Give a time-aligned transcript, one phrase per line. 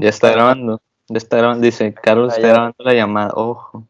[0.00, 0.80] Ya está grabando.
[1.08, 1.64] Ya está grabando.
[1.64, 3.32] Dice, Carlos Ah, está grabando la llamada.
[3.34, 3.84] Ojo.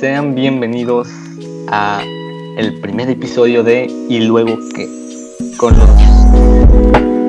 [0.00, 1.08] Sean bienvenidos
[1.70, 2.00] a
[2.58, 4.88] el primer episodio de Y luego qué.
[5.58, 5.88] Con los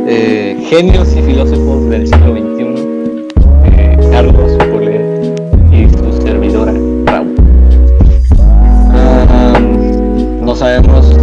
[0.08, 3.28] eh, genios y filósofos del siglo XXI.
[3.66, 5.40] eh, Carlos Polet
[5.72, 6.74] y su servidora
[7.06, 7.36] Raúl.
[8.92, 9.60] Ah,
[10.42, 11.15] no sabemos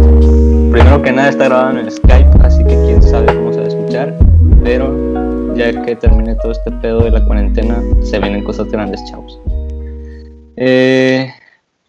[0.93, 3.65] primero que nada está grabado en el Skype, así que quién sabe cómo se va
[3.65, 4.15] a escuchar.
[4.63, 9.39] Pero ya que termine todo este pedo de la cuarentena, se vienen cosas grandes, chavos.
[10.55, 11.33] Eh,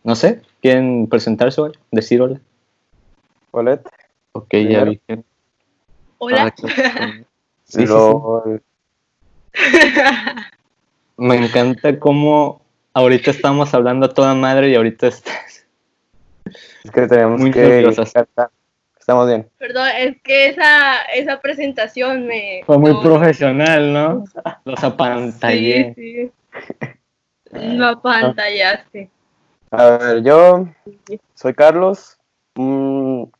[0.05, 1.73] no sé, ¿quieren presentarse hoy?
[1.91, 2.41] Decir hola.
[3.51, 3.87] Olet.
[4.33, 5.23] Ok, ya vi que.
[6.19, 6.45] Hola.
[6.47, 6.67] Ah, que-
[7.67, 7.93] Sí, sí, sí.
[7.93, 8.63] LOL.
[11.17, 12.61] Me encanta cómo
[12.93, 15.67] ahorita estamos hablando a toda madre y ahorita estás.
[16.85, 17.91] Es que tenemos Muy que.
[19.05, 19.47] Estamos bien.
[19.59, 22.63] Perdón, es que esa, esa presentación me...
[22.65, 24.25] Fue muy no, profesional, ¿no?
[24.65, 25.93] Los Sí, apantallé.
[25.95, 26.33] sí.
[27.53, 29.11] Me apantallaste.
[29.71, 30.69] A ver, yo
[31.35, 32.17] soy Carlos,
[32.57, 33.31] un-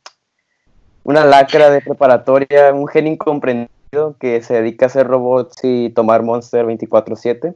[1.01, 6.21] una lacra de preparatoria, un genio incomprendido que se dedica a hacer robots y tomar
[6.21, 7.55] Monster 24/7.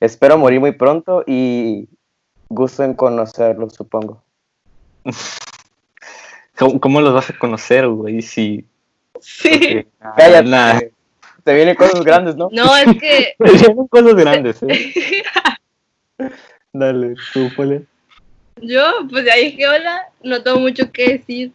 [0.00, 1.90] Espero morir muy pronto y
[2.48, 4.22] gusto en conocerlo, supongo.
[6.60, 8.20] ¿Cómo, cómo los vas a conocer, güey?
[8.20, 8.66] Si.
[9.18, 9.86] Sí.
[10.16, 10.48] Cállate.
[10.48, 10.78] Nah.
[11.42, 12.50] Te vienen cosas grandes, ¿no?
[12.52, 13.34] No, es que...
[13.64, 15.24] Son cosas grandes, ¿eh?
[16.74, 17.86] Dale, tú, Pole.
[18.60, 21.52] Yo, pues ya dije hola, no tengo mucho que decir.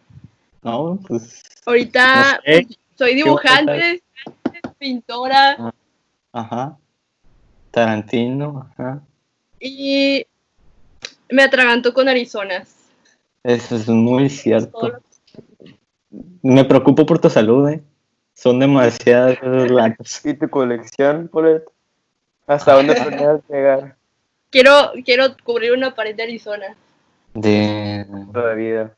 [0.64, 1.40] No, pues.
[1.64, 2.66] Ahorita No sé.
[2.98, 4.02] soy ¿Qué vas a dibujante,
[4.76, 5.72] pintora
[6.32, 6.76] Ajá.
[7.70, 9.00] Tarantino, ajá.
[9.60, 10.26] y
[11.30, 12.75] me atraganto con Arizonas.
[13.46, 14.98] Eso es muy cierto.
[16.42, 17.80] Me preocupo por tu salud, ¿eh?
[18.34, 19.38] Son demasiadas
[19.70, 20.26] latas.
[20.26, 21.62] ¿Y tu colección, Polet?
[22.48, 23.96] ¿Hasta dónde planeas llegar?
[24.50, 24.72] Quiero,
[25.04, 26.76] quiero cubrir una pared de Arizona.
[27.34, 28.04] De...
[28.32, 28.96] Toda vida.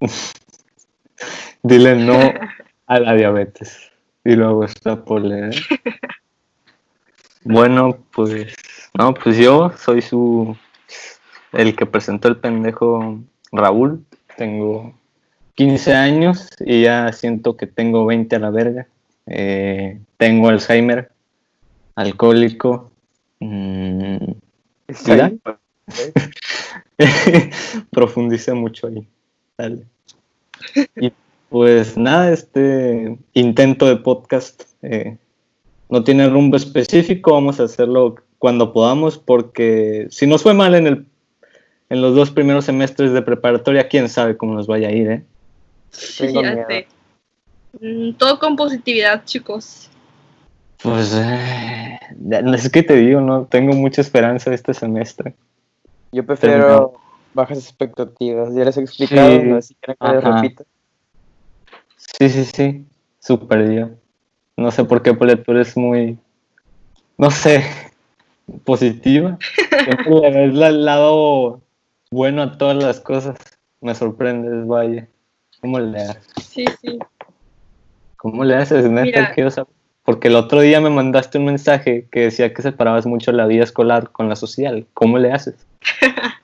[1.62, 2.18] Dile no
[2.86, 3.90] a la diabetes.
[4.22, 5.02] Y luego está.
[5.02, 5.50] ¿eh?
[7.42, 8.54] Bueno, pues.
[8.92, 10.54] No, pues yo soy su.
[11.52, 13.18] El que presentó el pendejo
[13.52, 14.04] Raúl.
[14.36, 14.94] Tengo
[15.54, 18.86] 15 años y ya siento que tengo 20 a la verga.
[19.26, 21.10] Eh, tengo Alzheimer,
[21.94, 22.90] alcohólico.
[23.40, 24.16] mm,
[25.06, 25.32] ¿Ya?
[27.90, 29.06] Profundice mucho ahí.
[29.58, 29.84] Dale.
[30.96, 31.12] Y
[31.48, 35.16] pues nada, este intento de podcast eh,
[35.88, 37.32] no tiene rumbo específico.
[37.32, 41.06] Vamos a hacerlo cuando podamos, porque si nos fue mal en el
[41.88, 45.24] en los dos primeros semestres de preparatoria, quién sabe cómo nos vaya a ir, ¿eh?
[46.18, 46.86] Tengo Ya sé.
[47.80, 49.90] Mm, Todo con positividad, chicos.
[50.82, 51.98] Pues eh,
[52.54, 55.34] es que te digo, no tengo mucha esperanza este semestre.
[56.12, 56.94] Yo prefiero
[57.34, 58.54] bajas expectativas.
[58.54, 59.38] Ya les he explicado, Sí.
[59.42, 60.42] no sé si quieren que les Ajá.
[60.42, 60.64] repita.
[61.96, 62.84] Sí, sí, sí,
[63.20, 63.90] súper yo.
[64.56, 66.18] No sé por qué, pero tú eres muy,
[67.18, 67.64] no sé,
[68.64, 69.38] positiva.
[69.84, 71.60] Siempre le ves la- el lado
[72.10, 73.36] bueno a todas las cosas.
[73.80, 75.06] Me sorprendes, vaya.
[75.60, 76.26] ¿Cómo le haces?
[76.42, 76.98] Sí, sí.
[78.16, 79.32] ¿Cómo le haces, neta?
[79.36, 79.50] Mira.
[79.50, 79.72] Saber.
[80.04, 83.64] Porque el otro día me mandaste un mensaje que decía que separabas mucho la vida
[83.64, 84.86] escolar con la social.
[84.94, 85.54] ¿Cómo le haces?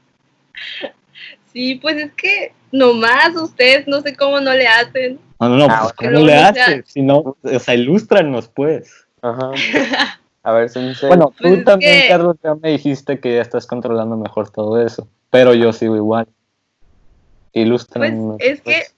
[1.52, 5.18] Sí, pues es que nomás ustedes no sé cómo no le hacen.
[5.38, 6.10] No, no, no, Ah, pues.
[6.10, 6.84] ¿cómo le haces?
[6.86, 8.90] Si no, o sea, ilústranos, pues.
[9.20, 9.50] Ajá.
[10.44, 11.08] A ver, sensei.
[11.08, 14.80] Bueno, Pues tú también, que- Carlos, ya me dijiste que ya estás controlando mejor todo
[14.80, 16.26] eso, pero yo sigo igual.
[16.26, 18.36] Pues Ilústranos.
[18.38, 18.94] es que pues.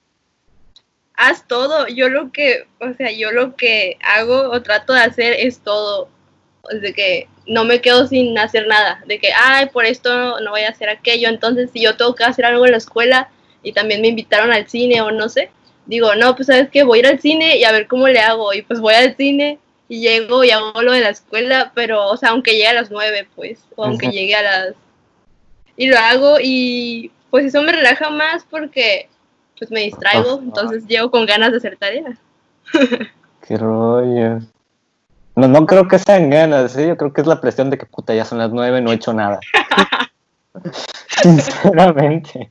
[1.14, 1.86] haz todo.
[1.86, 6.08] Yo lo que, o sea, yo lo que hago o trato de hacer es todo.
[6.80, 9.04] De que no me quedo sin hacer nada.
[9.06, 11.28] De que, ay, por esto no voy a hacer aquello.
[11.28, 13.30] Entonces, si yo tengo que hacer algo en la escuela
[13.62, 15.50] y también me invitaron al cine o no sé,
[15.86, 18.18] digo, no, pues sabes que voy a ir al cine y a ver cómo le
[18.18, 18.52] hago.
[18.54, 22.16] Y pues voy al cine y llego y hago lo de la escuela, pero, o
[22.16, 24.74] sea, aunque llegue a las nueve, pues, o aunque llegue a las...
[25.76, 29.08] Y lo hago y pues eso me relaja más porque
[29.58, 32.16] pues me distraigo, entonces llego con ganas de hacer tarea.
[33.46, 34.40] Qué rollo.
[35.36, 36.88] No, no creo que sean ganas, ¿eh?
[36.88, 38.94] yo creo que es la presión de que puta, ya son las nueve, no he
[38.94, 39.40] hecho nada.
[41.22, 42.48] Sinceramente.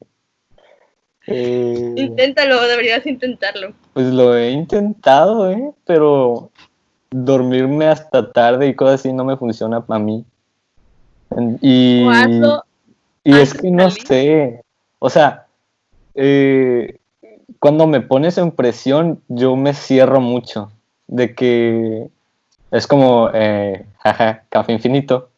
[1.27, 3.73] Eh, Inténtalo, deberías intentarlo.
[3.93, 5.71] pues lo he intentado, ¿eh?
[5.85, 6.51] pero
[7.09, 10.25] dormirme hasta tarde y cosas así no me funciona para mí.
[11.61, 12.63] Y, O hazlo
[13.23, 14.63] y es antes que no sé,
[14.99, 15.47] o sea,
[16.15, 16.97] eh,
[17.59, 20.71] cuando me pones en presión, yo me cierro mucho.
[21.07, 22.09] De que
[22.71, 25.29] es como, eh, jaja, café infinito.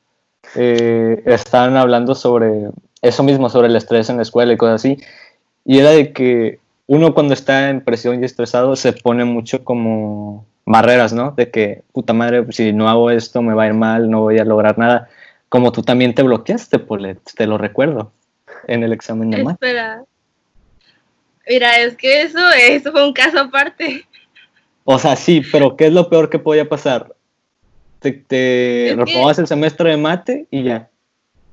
[0.55, 2.69] Eh, estaban hablando sobre
[3.01, 4.97] eso mismo, sobre el estrés en la escuela y cosas así.
[5.65, 10.45] Y era de que uno cuando está en presión y estresado se pone mucho como
[10.65, 11.31] barreras, ¿no?
[11.31, 14.39] De que, puta madre, si no hago esto me va a ir mal, no voy
[14.39, 15.09] a lograr nada.
[15.49, 18.11] Como tú también te bloqueaste, Polet, te lo recuerdo,
[18.67, 19.53] en el examen de mate.
[19.65, 20.03] Espera.
[21.47, 24.05] Mira, es que eso, eso fue un caso aparte.
[24.83, 27.15] O sea, sí, pero ¿qué es lo peor que podía pasar?
[27.99, 30.89] Te, te que- reprobabas el semestre de mate y ya.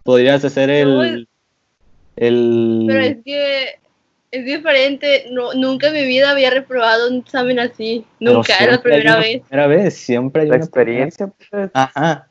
[0.02, 1.28] Podrías hacer No, el...
[2.16, 2.84] el...
[2.86, 3.78] Pero es que
[4.32, 5.26] es diferente.
[5.30, 8.04] No, nunca en mi vida había reprobado un examen así.
[8.18, 9.42] Nunca, era la primera vez.
[9.42, 12.28] Primera vez, siempre hay La una experiencia, pues, Ajá.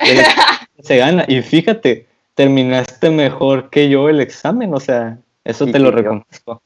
[0.00, 0.24] Examen
[0.80, 1.24] se gana.
[1.28, 6.62] Y fíjate, terminaste mejor que yo el examen, o sea, eso te lo reconozco.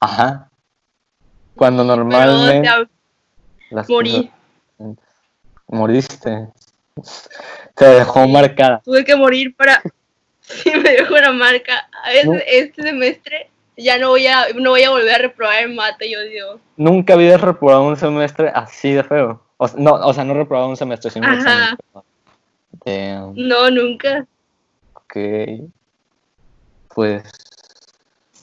[0.00, 0.50] Ajá.
[1.56, 2.68] Cuando normalmente
[3.70, 4.30] las morí.
[4.78, 4.96] cosas-
[5.68, 6.48] moriste.
[7.74, 8.32] Te dejó Sí.
[8.32, 8.80] marcada.
[8.84, 9.80] Tuve que morir para.
[10.46, 11.88] Sí, me dejó una marca.
[12.06, 12.34] Veces, No.
[12.46, 13.48] este semestre
[13.78, 16.60] ya no voy a no voy a volver a reprobar el mate, yo digo.
[16.76, 19.40] Nunca habías reprobado un semestre así de feo.
[19.56, 21.76] O, no, o sea, no reprobado un semestre, sino un Ajá.
[22.84, 23.34] Damn.
[23.36, 24.26] No, nunca.
[24.94, 25.16] Ok.
[26.94, 27.22] Pues,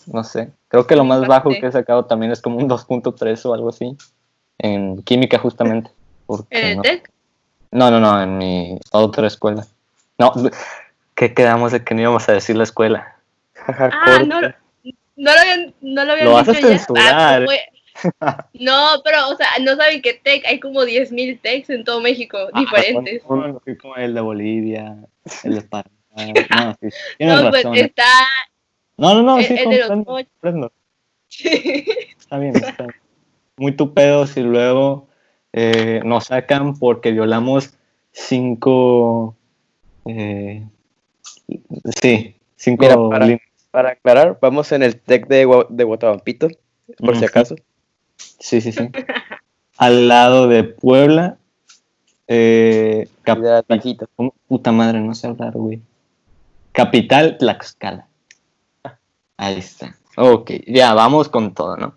[0.07, 0.51] no sé.
[0.67, 3.69] Creo que lo más bajo que he sacado también es como un 2.3 o algo
[3.69, 3.95] así.
[4.57, 5.91] En química, justamente.
[6.25, 7.11] Porque ¿En el no, TEC?
[7.71, 9.65] no, no, no, en mi otra escuela.
[10.17, 10.33] No,
[11.15, 13.15] ¿qué quedamos de que no íbamos a decir la escuela?
[13.67, 14.51] Ah, no, no
[15.15, 16.77] lo habían, no lo habían Lo vas a dicho ya.
[16.77, 17.13] censurar.
[17.13, 17.59] Ah, pues,
[18.53, 22.37] No, pero, o sea, no saben que TEC, hay como 10.000 TECs en todo México,
[22.55, 23.21] diferentes.
[23.29, 24.97] Ah, no, fui como el de Bolivia,
[25.43, 25.91] el de Paraguay.
[26.49, 26.87] No, sí,
[27.19, 27.77] No, pues razón.
[27.77, 27.81] eh.
[27.81, 28.03] está
[28.97, 30.29] No, no, no, el- sí, el de los comprendo, ocho.
[30.41, 30.73] comprendo.
[32.19, 32.95] Está bien, está bien.
[33.57, 35.07] Muy tupedos y luego
[35.53, 37.73] eh, nos sacan porque violamos
[38.11, 39.35] cinco.
[40.05, 40.65] eh,
[42.01, 43.09] sí, cinco.
[43.09, 43.39] Mira,
[43.71, 46.49] para- aclarar, vamos en el TEC de, de Guatabampito,
[46.97, 47.55] por si acaso.
[48.39, 48.89] Sí, sí, sí.
[49.77, 51.37] Al lado de Puebla.
[52.27, 54.07] Eh, cap- Y de Taquito.
[54.15, 54.33] ¿cómo?
[54.47, 55.81] Puta madre, no sé hablar, güey.
[56.71, 58.07] Capital Tlaxcala.
[59.37, 59.95] Ahí está.
[60.17, 61.95] Ok, ya, vamos con todo, ¿no?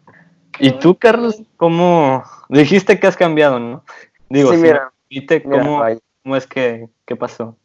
[0.59, 3.85] ¿Y tú, Carlos, cómo dijiste que has cambiado, no?
[4.29, 7.57] Digo, Sí, si mira, Mira, ¿cómo, vaya, cómo es que qué pasó?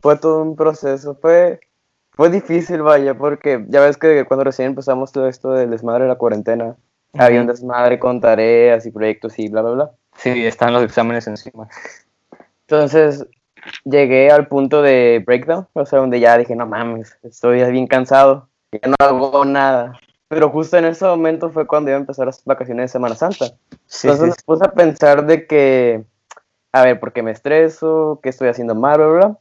[0.00, 1.60] fue todo un proceso, fue,
[2.12, 6.08] fue difícil, vaya, porque ya ves que cuando recién empezamos todo esto del desmadre de
[6.08, 6.76] la cuarentena,
[7.14, 9.90] había un desmadre con tareas y proyectos y bla, bla, bla.
[10.16, 11.68] Sí, están los exámenes encima.
[12.62, 13.26] Entonces
[13.84, 18.48] llegué al punto de breakdown, o sea, donde ya dije, no mames, estoy bien cansado,
[18.72, 19.98] ya no hago nada.
[20.28, 23.46] Pero justo en ese momento fue cuando iba a empezar las vacaciones de Semana Santa.
[23.86, 26.04] Sí, Entonces sí, me puse a pensar de que,
[26.72, 28.20] a ver, ¿por qué me estreso?
[28.22, 28.98] ¿Qué estoy haciendo mal?
[28.98, 29.38] Bla, bla, bla.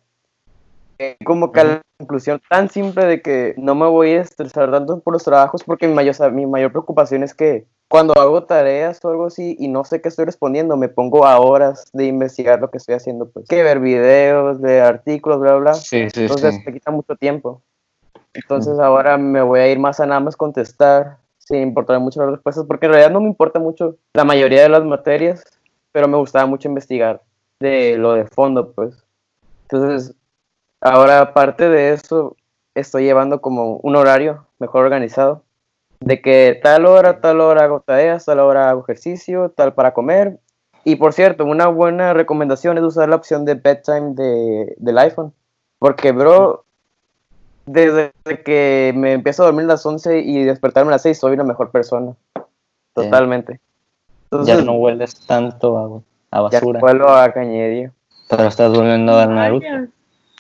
[1.24, 5.00] Como que a la conclusión tan simple de que no me voy a estresar tanto
[5.00, 8.44] por los trabajos porque mi mayor, o sea, mi mayor preocupación es que cuando hago
[8.44, 12.06] tareas o algo así y no sé qué estoy respondiendo, me pongo a horas de
[12.06, 15.74] investigar lo que estoy haciendo, pues que ver videos, de artículos, bla, bla.
[15.74, 16.62] sí, sí, Entonces sí.
[16.66, 17.64] me quita mucho tiempo.
[18.34, 22.32] Entonces ahora me voy a ir más a nada más contestar, sin importar mucho las
[22.32, 25.44] respuestas, porque en realidad no me importa mucho la mayoría de las materias,
[25.92, 27.22] pero me gustaba mucho investigar
[27.60, 29.04] de lo de fondo, pues.
[29.64, 30.16] Entonces,
[30.82, 32.36] ahora aparte de eso,
[32.76, 35.44] estoy llevando como un horario mejor organizado,
[36.00, 40.40] de que tal hora, tal hora hago tareas, tal hora hago ejercicio, tal para comer.
[40.86, 45.34] Y por cierto, una buena recomendación es usar la opción de bedtime de, del iPhone.
[45.78, 46.64] Porque, bro,
[47.66, 48.12] desde
[48.46, 51.44] que me empiezo a dormir a las 11 y despertarme a las 6, soy una
[51.44, 52.14] mejor persona.
[52.94, 53.60] Totalmente.
[54.32, 55.78] Entonces, Ya no hueles tanto
[56.32, 57.92] a, a ya basura, vuelvo a cañería.
[58.30, 59.66] pero estás volviendo a dar Naruto.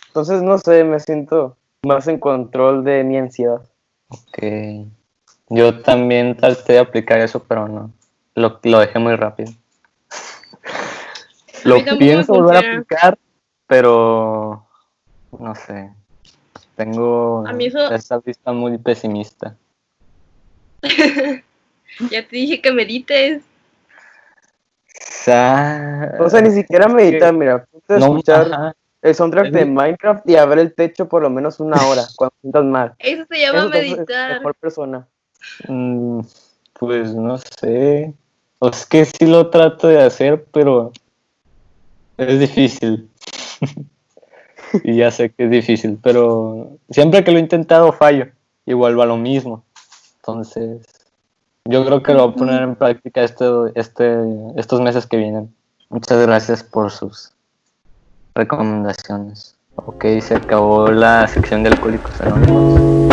[0.10, 3.62] Entonces, no sé, me siento más en control de mi ansiedad.
[4.10, 4.38] Ok.
[5.50, 7.92] Yo también traté de aplicar eso, pero no.
[8.36, 9.52] Lo, lo dejé muy rápido.
[11.66, 13.18] Lo pienso volver a aplicar,
[13.68, 14.66] pero
[15.38, 15.92] no sé.
[16.76, 19.56] Tengo A mí eso- esa vista muy pesimista.
[22.12, 23.44] Ya te dije que medites.
[25.02, 28.76] Sa- O sea, ni siquiera meditar, mira, ponte a no, escuchar ajá.
[29.02, 31.78] El soundtrack Es de mi- Minecraft y a ver el techo por lo menos una
[31.88, 32.94] hora cuando sientas mal.
[33.00, 34.34] Eso se llama Eso meditar.
[34.40, 35.08] mejor persona.
[35.68, 36.22] Mm,
[36.74, 38.14] Pues no sé.
[38.60, 40.92] O es que sí lo trato de hacer, pero
[42.18, 43.10] es difícil.
[44.84, 48.28] y ya sé que es difícil, pero siempre que lo he intentado fallo
[48.66, 49.64] y vuelvo a lo mismo.
[50.18, 50.86] Entonces,
[51.66, 54.18] Yo creo que lo voy a poner en práctica este, este,
[54.58, 55.54] estos meses que vienen.
[55.90, 57.32] Muchas gracias por sus
[58.40, 59.58] recomendaciones.
[59.76, 63.10] Ok, se acabó la sección de Alcohólicos Anónimos.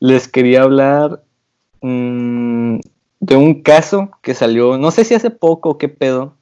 [0.00, 1.22] Les quería hablar
[1.82, 2.78] mm,
[3.20, 6.34] de un caso que salió, no sé si hace poco o qué pedo,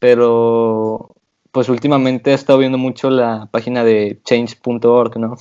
[0.00, 1.14] pero
[1.52, 5.36] pues últimamente he estado viendo mucho la página de change.org, ¿no?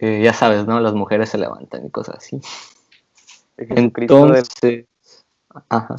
[0.00, 0.80] Eh, ya sabes, ¿no?
[0.80, 2.40] Las mujeres se levantan y cosas así.
[3.56, 4.86] Entonces,
[5.68, 5.96] ajá.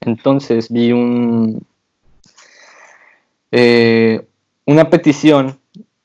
[0.00, 1.66] Entonces vi un
[3.50, 4.26] eh,
[4.66, 5.58] una petición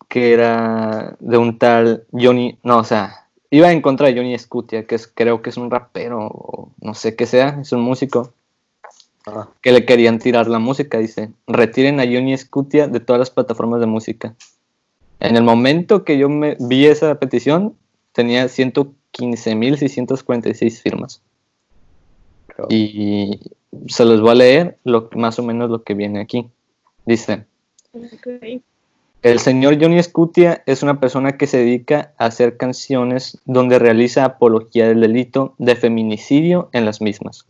[0.08, 4.86] que era de un tal Johnny, no, o sea, iba en contra de Johnny Scutia,
[4.86, 8.34] que es, creo que es un rapero, o no sé qué sea, es un músico,
[9.62, 13.80] que le querían tirar la música, dice, retiren a Johnny Scutia de todas las plataformas
[13.80, 14.36] de música.
[15.22, 17.78] En el momento que yo me vi esa petición,
[18.12, 21.22] tenía 115.646 firmas.
[22.70, 23.40] Y
[23.88, 26.50] se los voy a leer lo, más o menos lo que viene aquí.
[27.06, 27.46] Dice,
[29.22, 34.26] el señor Johnny Scutia es una persona que se dedica a hacer canciones donde realiza
[34.26, 37.46] apología del delito de feminicidio en las mismas.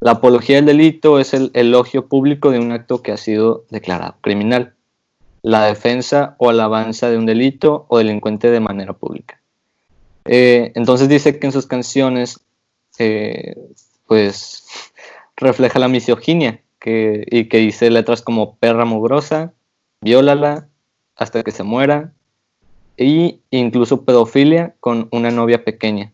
[0.00, 4.16] La apología del delito es el elogio público de un acto que ha sido declarado
[4.20, 4.74] criminal,
[5.46, 9.40] la defensa o alabanza de un delito o delincuente de manera pública.
[10.24, 12.40] Eh, entonces dice que en sus canciones,
[12.98, 13.54] eh,
[14.08, 14.66] pues,
[15.36, 19.52] refleja la misoginia que, y que dice letras como perra mugrosa,
[20.00, 20.66] viólala
[21.14, 22.12] hasta que se muera,
[22.96, 26.12] e incluso pedofilia con una novia pequeña.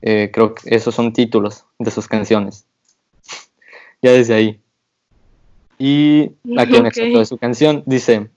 [0.00, 2.64] Eh, creo que esos son títulos de sus canciones.
[4.00, 4.62] ya desde ahí.
[5.80, 7.16] Y aquí okay.
[7.16, 8.28] de su canción dice,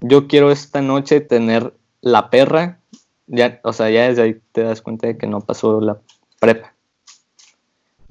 [0.00, 2.78] yo quiero esta noche tener la perra,
[3.26, 5.98] ya, o sea, ya desde ahí te das cuenta de que no pasó la
[6.38, 6.74] prepa.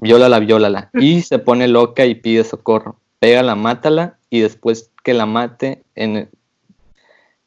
[0.00, 0.90] Viólala, viólala.
[1.00, 2.98] Y se pone loca y pide socorro.
[3.20, 6.28] Pégala, mátala y después que la mate en...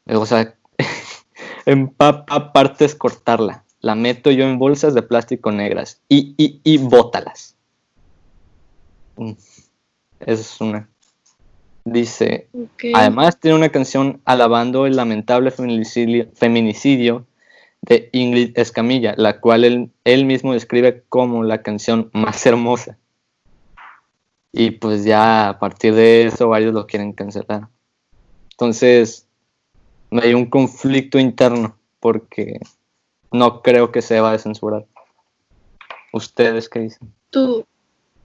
[0.08, 0.56] O sea,
[1.68, 6.78] en papa partes cortarla la meto yo en bolsas de plástico negras y, y, y
[6.78, 7.56] bótalas.
[9.16, 9.32] Mm.
[10.20, 10.90] Es una.
[11.86, 12.50] Dice,
[12.94, 17.26] además tiene una canción alabando el lamentable feminicidio,
[17.82, 22.98] de Ingrid Escamilla, la cual él, él, mismo describe como la canción más hermosa.
[24.52, 27.70] Y pues ya a partir de eso varios lo quieren cancelar.
[28.52, 29.28] Entonces,
[30.12, 32.60] hay un conflicto interno porque
[33.32, 34.86] no creo que se va a censurar.
[36.14, 37.14] ¿Ustedes qué dicen?
[37.30, 37.66] Tú.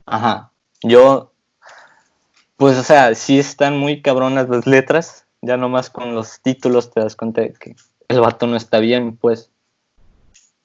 [0.07, 0.53] Ajá.
[0.83, 1.32] Yo,
[2.63, 5.27] pues, o sea, sí están muy cabronas las letras.
[5.41, 7.75] Ya nomás con los títulos te das cuenta de que
[8.07, 9.51] el vato no está bien, pues.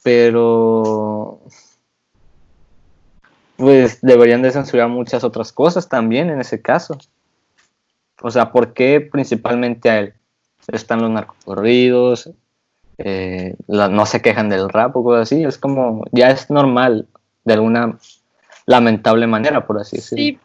[0.04, 1.42] Pero.
[3.56, 7.00] Pues deberían de censurar muchas otras cosas también en ese caso.
[8.22, 10.14] O sea, ¿por qué principalmente a él?
[10.68, 12.30] Están los narcocorridos,
[13.00, 17.08] eh, no se quejan del rap o cosas así, es como, ya es normal
[17.44, 17.98] de alguna
[18.68, 20.40] lamentable manera, por así decirlo.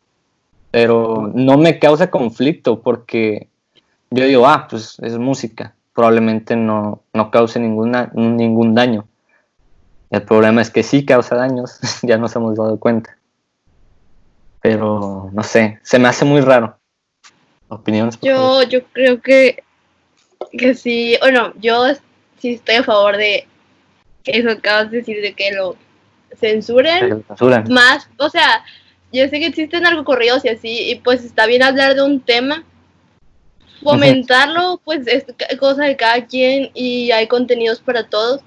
[0.72, 3.48] Pero no me causa conflicto porque
[4.10, 9.06] yo digo, ah, pues es música, probablemente no, no cause ninguna, ningún daño.
[10.10, 13.16] El problema es que sí causa daños, ya nos hemos dado cuenta.
[14.60, 16.76] Pero no sé, se me hace muy raro.
[17.68, 18.18] ¿Opiniones?
[18.20, 19.62] Yo, yo creo que,
[20.50, 21.84] que sí, bueno, yo
[22.38, 23.46] sí estoy a favor de
[24.24, 25.76] eso acabas de decir, de que lo
[26.36, 27.24] censuren.
[27.68, 28.64] Más, o sea,
[29.12, 32.20] yo sé que existen algo corridos y así, y pues está bien hablar de un
[32.20, 32.64] tema.
[33.82, 35.24] Fomentarlo, pues es
[35.58, 38.40] cosa de cada quien y hay contenidos para todos.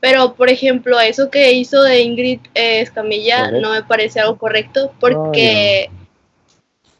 [0.00, 4.92] Pero, por ejemplo, eso que hizo de Ingrid eh, Escamilla no me parece algo correcto
[5.00, 5.90] porque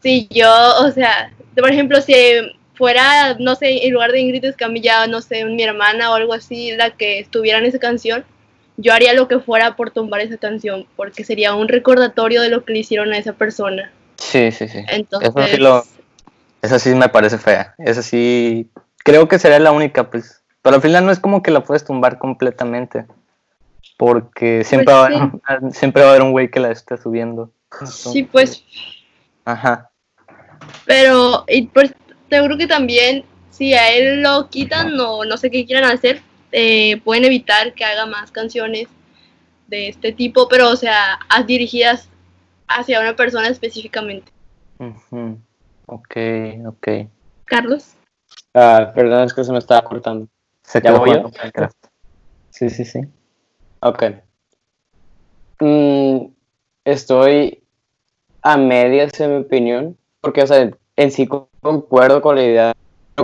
[0.02, 2.14] si yo, o sea, por ejemplo, si
[2.74, 6.72] fuera, no sé, en lugar de Ingrid Escamilla, no sé, mi hermana o algo así,
[6.72, 8.24] la que estuviera en esa canción,
[8.76, 12.64] yo haría lo que fuera por tumbar esa canción, porque sería un recordatorio de lo
[12.64, 13.90] que le hicieron a esa persona.
[14.16, 14.84] Sí, sí, sí.
[14.88, 15.30] Entonces...
[15.34, 15.84] Eso sí, lo,
[16.62, 17.74] eso sí me parece fea.
[17.78, 20.42] Eso sí, creo que sería la única, pues.
[20.62, 23.06] Pero al final no es como que la puedes tumbar completamente.
[23.96, 26.96] Porque siempre, pues va, a haber, siempre va a haber un güey que la esté
[26.96, 27.50] subiendo.
[27.84, 28.64] sí, pues.
[29.44, 29.90] Ajá.
[30.84, 31.94] Pero, y pues,
[32.28, 36.20] seguro que también si a él lo quitan o no sé qué quieran hacer,
[36.58, 38.88] eh, pueden evitar que haga más canciones
[39.66, 42.08] de este tipo, pero o sea, dirigidas
[42.66, 44.32] hacia una persona específicamente.
[45.84, 46.16] Ok,
[46.66, 46.88] ok.
[47.44, 47.92] Carlos.
[48.54, 50.28] Ah, perdón, es que se me estaba cortando.
[50.62, 51.30] Se ¿Ya voy yo?
[52.48, 53.00] Sí, sí, sí.
[53.80, 54.04] Ok.
[55.60, 56.28] Mm,
[56.86, 57.62] estoy
[58.40, 61.28] a medias en mi opinión, porque, o sea, en sí
[61.60, 62.72] concuerdo con la idea,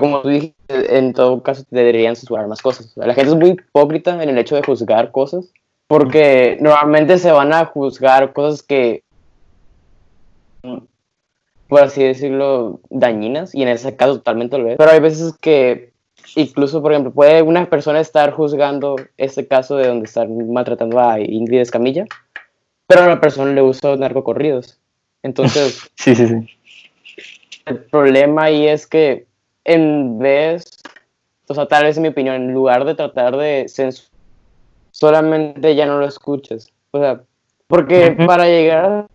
[0.01, 2.87] como tú dijiste, en todo caso deberían censurar más cosas.
[2.87, 5.53] O sea, la gente es muy hipócrita en el hecho de juzgar cosas,
[5.87, 9.03] porque normalmente se van a juzgar cosas que,
[11.69, 14.77] por así decirlo, dañinas, y en ese caso totalmente lo es.
[14.79, 15.93] Pero hay veces que
[16.37, 21.21] incluso, por ejemplo, puede una persona estar juzgando este caso de donde están maltratando a
[21.21, 22.07] Ingrid Escamilla,
[22.87, 24.79] pero a la persona le gusta narcocorridos.
[25.23, 26.49] Entonces, Sí, sí, sí.
[27.67, 29.27] el problema ahí es que
[29.65, 30.65] en vez,
[31.49, 34.11] o sea, tal vez en mi opinión, en lugar de tratar de censurar,
[34.91, 36.71] solamente ya no lo escuches.
[36.91, 37.23] O sea,
[37.67, 39.07] porque para llegar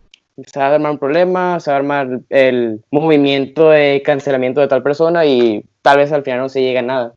[0.46, 4.68] se va a armar un problema, se va a armar el movimiento de cancelamiento de
[4.68, 7.14] tal persona y tal vez al final no se llega a nada.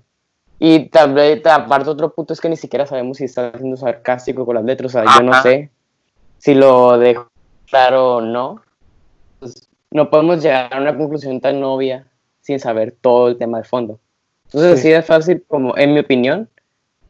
[0.59, 4.45] Y tal vez, aparte otro punto es que ni siquiera sabemos si está siendo sarcástico
[4.45, 5.71] con las letras, o sea, yo no sé
[6.39, 7.29] si lo dejo
[7.67, 8.61] claro o no.
[9.39, 12.07] Pues, no podemos llegar a una conclusión tan obvia
[12.51, 14.01] sin saber todo el tema de fondo.
[14.47, 14.89] Entonces, Sí.
[14.89, 16.49] así de fácil como, en mi opinión,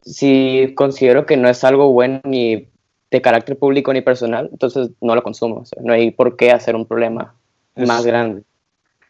[0.03, 2.67] si considero que no es algo bueno ni
[3.09, 5.55] de carácter público ni personal, entonces no lo consumo.
[5.61, 7.33] O sea, no hay por qué hacer un problema
[7.75, 8.43] Es- más grande.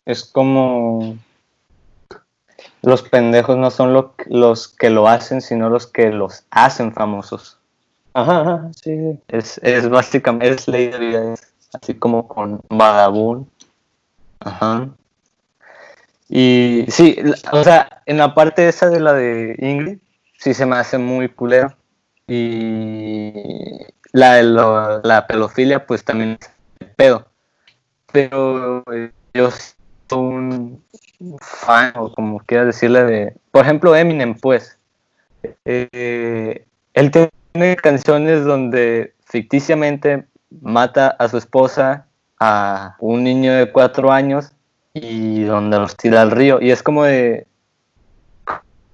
[0.05, 1.17] Es como
[2.81, 7.57] los pendejos no son lo- los que lo hacen, sino los que los hacen famosos.
[8.13, 9.19] Ajá, ajá, sí, sí.
[9.27, 11.41] Es, es básicamente, es ley de vida, es
[11.73, 13.45] así como con Vagabund.
[14.39, 14.89] Ajá.
[16.33, 17.17] Y sí,
[17.51, 19.97] o sea, en la parte esa de la de Ingrid,
[20.39, 21.75] sí se me hace muy culero.
[22.25, 23.33] Y
[24.13, 26.37] la de la pedofilia, pues también
[26.79, 27.27] es pedo.
[28.13, 30.83] Pero eh, yo soy un
[31.41, 33.35] fan, o como quieras decirle, de.
[33.51, 34.77] Por ejemplo, Eminem, pues.
[35.65, 40.23] Eh, él tiene canciones donde ficticiamente
[40.61, 42.07] mata a su esposa,
[42.39, 44.53] a un niño de cuatro años
[44.93, 46.61] y donde los tira al río.
[46.61, 47.47] Y es como de.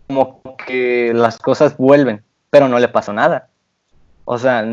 [0.07, 3.49] Como que las cosas vuelven, pero no le pasó nada.
[4.25, 4.65] O sea,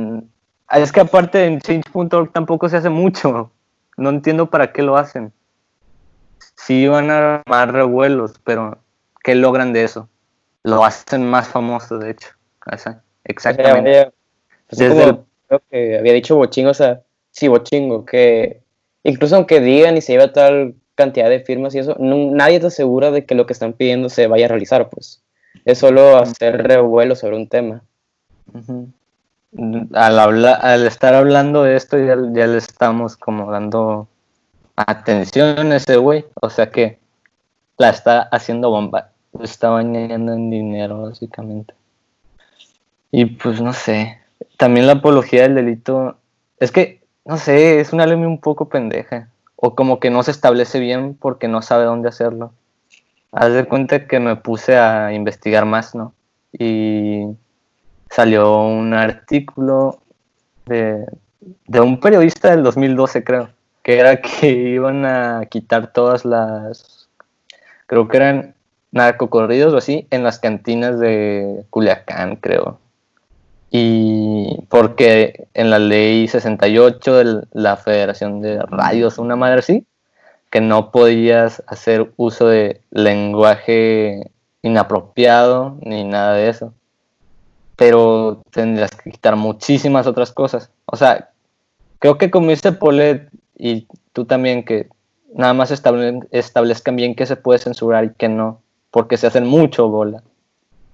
[0.72, 3.50] es que aparte en Change.org tampoco se hace mucho.
[3.96, 5.32] No entiendo para qué lo hacen.
[6.56, 8.78] Sí van a armar revuelos, pero
[9.22, 10.08] ¿qué logran de eso?
[10.62, 12.28] Lo hacen más famoso, de hecho.
[12.72, 14.12] O sea, exactamente.
[14.70, 18.62] Desde como el- creo que había dicho bochingo, o sea, sí, bochingo, que
[19.02, 22.66] incluso aunque digan y se lleva tal cantidad de firmas y eso, no- nadie te
[22.66, 25.22] asegura de que lo que están pidiendo se vaya a realizar, pues.
[25.64, 27.82] Es solo hacer revuelo sobre un tema.
[29.92, 34.08] Al, habla- al estar hablando de esto, ya, ya le estamos como dando
[34.76, 36.24] atención a ese güey.
[36.40, 36.98] O sea que
[37.78, 39.10] la está haciendo bomba.
[39.40, 41.74] Está bañando en dinero, básicamente.
[43.10, 44.18] Y pues no sé.
[44.58, 46.16] También la apología del delito.
[46.58, 49.28] Es que, no sé, es una ley un poco pendeja.
[49.66, 52.52] O como que no se establece bien porque no sabe dónde hacerlo.
[53.32, 56.12] Haz de cuenta que me puse a investigar más, ¿no?
[56.52, 57.28] Y
[58.10, 60.02] salió un artículo
[60.66, 61.06] de,
[61.66, 63.48] de un periodista del 2012, creo,
[63.82, 67.08] que era que iban a quitar todas las,
[67.86, 68.54] creo que eran
[68.92, 72.80] narcocorridos o así, en las cantinas de Culiacán, creo.
[73.70, 74.23] Y
[74.68, 79.86] porque en la ley 68 de la Federación de Radios, una madre así,
[80.50, 84.30] que no podías hacer uso de lenguaje
[84.62, 86.72] inapropiado ni nada de eso.
[87.76, 90.70] Pero tendrías que quitar muchísimas otras cosas.
[90.86, 91.30] O sea,
[91.98, 94.88] creo que como dice Polet y tú también, que
[95.34, 98.60] nada más estable- establezcan bien qué se puede censurar y qué no,
[98.92, 100.22] porque se hacen mucho bola.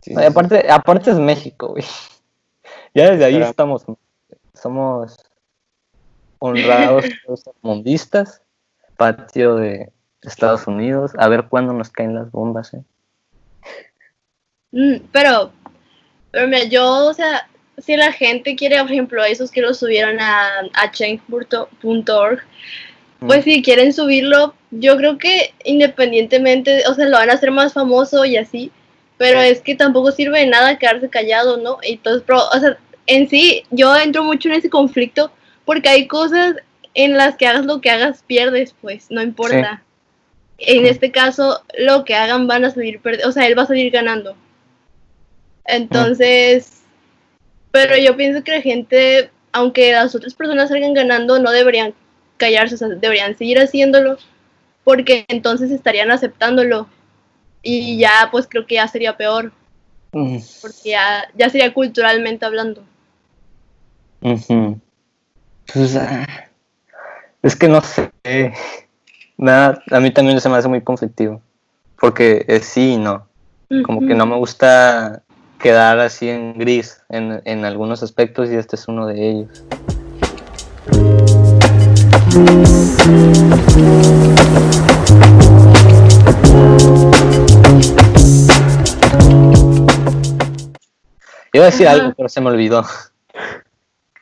[0.01, 1.85] Sí, No, y aparte, aparte es México, güey.
[2.95, 3.85] Ya desde ahí Pero- estamos,
[4.55, 5.17] somos
[6.39, 7.05] honrados
[7.63, 8.43] mundistas,
[8.97, 9.91] patio de
[10.23, 12.83] Estados Unidos, a ver cuándo nos caen las bombas, eh.
[14.73, 15.53] Mm, pero,
[16.31, 17.49] pero mira, yo, o sea,
[17.79, 22.41] si la gente quiere, por ejemplo, esos que lo subieron a, a change.org,
[23.21, 27.73] pues si quieren subirlo, yo creo que independientemente, o sea, lo van a hacer más
[27.73, 28.73] famoso y así,
[29.21, 31.77] pero es que tampoco sirve de nada quedarse callado, ¿no?
[31.83, 35.31] Entonces, pero, o sea, en sí, yo entro mucho en ese conflicto
[35.67, 36.55] porque hay cosas
[36.95, 39.83] en las que hagas lo que hagas, pierdes, pues, no importa.
[40.57, 43.67] En este caso, lo que hagan van a salir perdiendo, o sea, él va a
[43.67, 44.37] salir ganando.
[45.67, 46.81] Entonces,
[47.73, 51.93] pero yo pienso que la gente, aunque las otras personas salgan ganando, no deberían
[52.39, 54.17] callarse, o sea, deberían seguir haciéndolo,
[54.83, 56.89] porque entonces estarían aceptándolo.
[57.63, 59.53] Y ya, pues creo que ya sería peor,
[60.13, 62.83] porque ya, ya sería culturalmente hablando.
[64.21, 66.27] Pues, ah,
[67.43, 68.11] es que no sé.
[69.37, 71.41] Nada, a mí también se me hace muy conflictivo.
[71.99, 73.27] Porque es sí y no.
[73.85, 75.23] Como que no me gusta
[75.61, 79.65] quedar así en gris en, en algunos aspectos y este es uno de ellos.
[91.53, 92.85] Iba a decir algo, pero se me olvidó.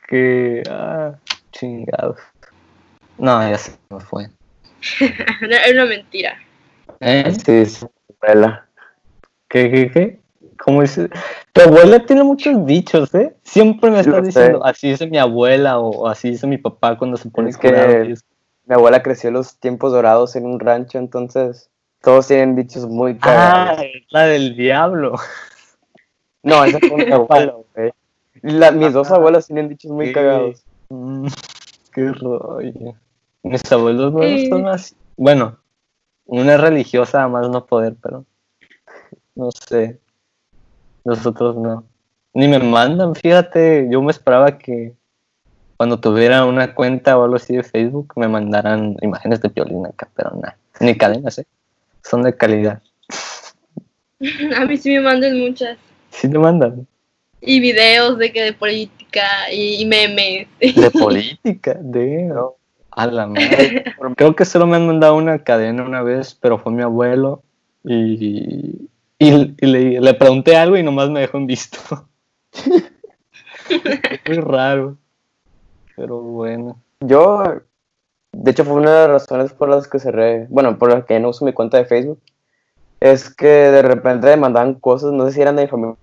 [0.07, 0.63] Que.
[0.69, 1.13] Ah,
[1.51, 2.17] chingados.
[3.19, 4.29] No, ya se me fue.
[5.01, 6.33] Es una mentira.
[6.99, 7.31] ¿Eh?
[7.45, 7.85] Sí, sí,
[8.21, 8.65] abuela.
[9.47, 10.19] ¿Qué, qué, qué?
[10.57, 11.09] ¿Cómo dice?
[11.53, 13.35] Tu abuela tiene muchos dichos, ¿eh?
[13.43, 14.21] Siempre me está sé.
[14.21, 17.69] diciendo, así dice mi abuela o así dice mi papá cuando se pone Es que-
[17.69, 18.25] curado es-
[18.65, 21.69] Mi abuela creció en los tiempos dorados en un rancho, entonces
[22.01, 23.85] todos tienen dichos muy Ah, cagados.
[24.09, 25.15] la del diablo.
[26.43, 27.91] No, esa fue mi abuela, güey.
[28.41, 30.13] La- mis dos abuelas tienen dichos muy Sí.
[30.13, 30.63] cagados.
[30.89, 31.27] Mm,
[31.93, 32.93] qué rollo.
[33.43, 34.47] Mis abuelos no Sí.
[34.47, 34.95] son así.
[35.17, 35.57] Bueno,
[36.25, 38.25] una es religiosa a más no poder, pero
[39.35, 39.99] no sé.
[41.03, 41.83] Nosotros no.
[42.33, 44.93] Ni me mandan, fíjate, yo me esperaba que
[45.77, 50.09] cuando tuviera una cuenta o algo así de Facebook me mandaran imágenes de violín acá,
[50.13, 50.57] pero nada.
[50.79, 51.47] Ni cadenas, ¿eh?
[52.03, 52.81] Son de calidad.
[54.57, 55.77] A mí sí me mandan muchas.
[56.11, 56.87] Sí te mandan.
[57.41, 60.47] Y videos de que de política y, memes.
[60.59, 62.33] De política, de...
[62.91, 63.85] A la madre.
[64.17, 67.43] Creo que solo me han mandado una cadena una vez, pero fue mi abuelo
[67.83, 71.79] y, y, y le, le pregunté algo y nomás me dejó en visto.
[74.27, 74.97] Muy raro.
[75.95, 76.81] Pero bueno.
[77.01, 77.61] Yo,
[78.31, 81.19] de hecho, fue una de las razones por las que cerré, bueno, por las que
[81.19, 82.19] no uso mi cuenta de Facebook.
[82.99, 85.95] Es que de repente me mandaban cosas, no sé si eran de mi familia,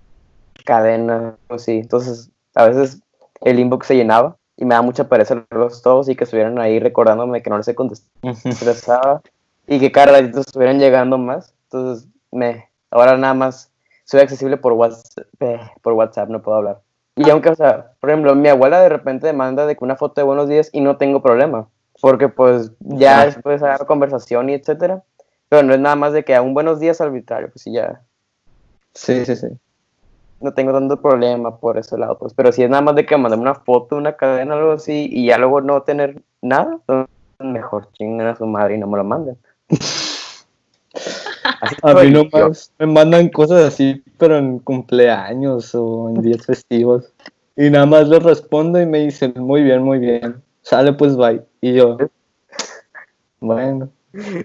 [0.65, 1.79] cadenas o así.
[1.79, 3.01] Entonces, a veces
[3.43, 6.79] el inbox se llenaba y me da mucha pereza leerlos todos y que estuvieran ahí
[6.79, 9.23] recordándome que no les he contestado.
[9.67, 11.53] y que cada ratito estuvieran llegando más.
[11.65, 13.71] Entonces, me, ahora nada más
[14.05, 16.81] soy accesible por WhatsApp, eh, por WhatsApp, no puedo hablar.
[17.17, 19.97] Y aunque, o sea, por ejemplo, mi abuela de repente me manda de que una
[19.97, 21.67] foto de buenos días y no tengo problema,
[22.01, 25.03] porque pues ya después agarro conversación y etcétera.
[25.49, 28.03] Pero no es nada más de que a un buenos días arbitrario, pues sí, ya
[28.97, 29.49] Sí, sí, sí.
[30.41, 32.33] no tengo tanto problema por ese lado, pues.
[32.35, 35.27] Pero si es nada más de que mandarme una foto, una cadena, algo así, y
[35.27, 36.81] ya luego no tener nada,
[37.39, 39.37] mejor chingan a su madre y no me lo manden.
[41.83, 47.13] A mí nomás me mandan cosas así, pero en cumpleaños o en días festivos.
[47.55, 50.43] Y nada más les respondo y me dicen, muy bien, muy bien.
[50.63, 51.43] Sale pues bye.
[51.61, 51.99] Y yo,
[53.41, 53.91] bueno.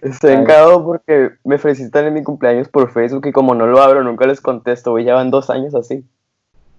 [0.02, 4.04] Estoy encagado porque me felicitan en mi cumpleaños por Facebook y como no lo abro,
[4.04, 6.06] nunca les contesto, güey, ya van dos años así.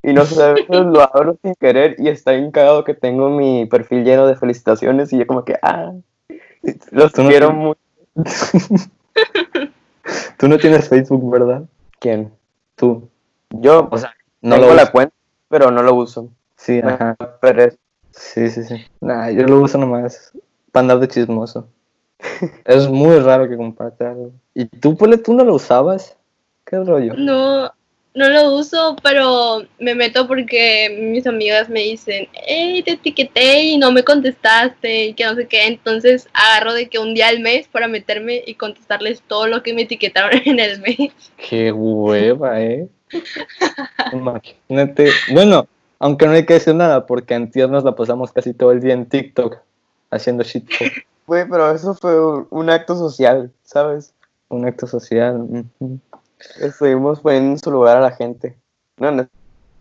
[0.03, 4.27] Y no sé, lo abro sin querer y está encagado que tengo mi perfil lleno
[4.27, 5.93] de felicitaciones y yo como que, ah,
[6.91, 7.81] los no quiero mucho.
[10.37, 11.63] Tú no tienes Facebook, ¿verdad?
[12.01, 12.33] ¿Quién?
[12.75, 13.09] Tú.
[13.51, 14.93] Yo O sea, no tengo lo la uso.
[14.93, 15.15] cuenta,
[15.49, 16.29] pero no lo uso.
[16.57, 17.17] Sí, ajá.
[18.11, 18.85] Sí, sí, sí.
[19.01, 20.33] Nah, yo lo uso nomás
[20.73, 21.69] para andar de chismoso.
[22.65, 24.33] Es muy raro que comparte algo.
[24.55, 26.17] ¿Y tú, Pole, tú no lo usabas?
[26.65, 27.15] ¿Qué rollo?
[27.17, 27.71] No,
[28.15, 33.79] no lo uso, pero me meto porque mis amigas me dicen, hey, te etiqueté y
[33.79, 35.67] no me contestaste y que no sé qué.
[35.67, 39.75] Entonces agarro de que un día al mes para meterme y contestarles todo lo que
[39.75, 41.13] me etiquetaron en el mes.
[41.37, 42.89] Qué hueva, ¿eh?
[44.13, 45.11] Imagínate.
[45.33, 45.67] Bueno,
[45.99, 48.95] aunque no hay que decir nada, porque antier nos la pasamos casi todo el día
[48.95, 49.59] en TikTok
[50.11, 50.69] haciendo shit
[51.33, 54.13] Güey, pero eso fue un, acto social, ¿sabes?
[54.51, 55.65] un acto social.
[56.61, 58.55] Estuvimos poniendo en su lugar a la gente.
[58.99, 59.27] No, no,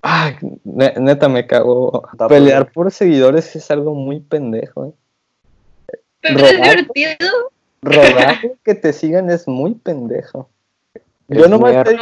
[0.02, 2.04] Ay, ne- neta me cago.
[2.30, 4.94] Pelear por seguidores es algo muy pendejo, ¿eh?
[6.22, 6.54] Pero Robar.
[6.54, 7.52] es divertido.
[7.82, 10.48] Rogar que te sigan es muy pendejo.
[10.94, 11.98] Es Yo nomás te,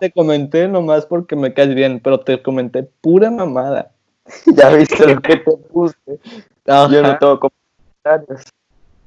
[0.00, 3.90] te comenté nomás porque me caes bien, pero te comenté pura mamada.
[4.54, 5.96] ya viste lo que te puse.
[6.66, 8.52] Yo no tengo comentarios.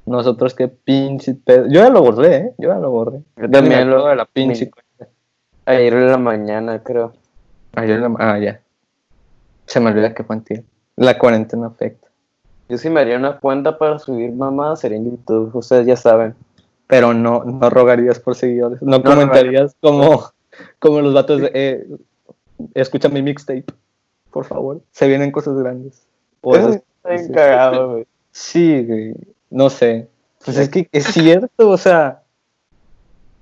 [0.05, 1.65] Nosotros qué pinche pedo.
[1.67, 2.53] Yo ya lo borré, ¿eh?
[2.57, 3.21] Yo ya lo borré.
[3.37, 4.65] Yo también lo- de la pinche.
[4.65, 5.05] mi-
[5.65, 7.13] Ayer en la mañana, creo.
[7.73, 8.61] Ayer en la- Ah, ya.
[9.65, 10.39] Se me olvida que fue.
[10.95, 12.07] La cuarentena afecta.
[12.69, 16.35] Yo si me haría una cuenta para subir mamadas sería en YouTube, ustedes ya saben.
[16.87, 18.81] Pero no, no rogarías por seguidores.
[18.83, 20.23] No, no, comentarías como,
[20.79, 21.51] como los vatos de.
[21.53, 21.87] Eh,
[22.75, 23.65] escucha mi mixtape.
[24.29, 24.81] Por favor.
[24.91, 26.05] Se vienen cosas grandes.
[26.43, 28.07] Eso está bien cagado, güey.
[28.31, 29.15] Sí, güey.
[29.49, 30.08] No sé.
[30.43, 32.21] Pues es que es cierto, o sea,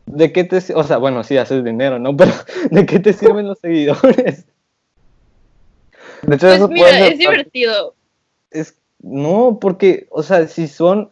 [0.05, 2.15] ¿de qué te, o sea, bueno, sí haces dinero, ¿no?
[2.17, 2.31] Pero
[2.71, 4.45] ¿de qué te sirven los seguidores?
[6.21, 7.95] De hecho, Pues eso mira, puede ser es divertido.
[8.51, 11.11] Es, no, porque, o sea, si son,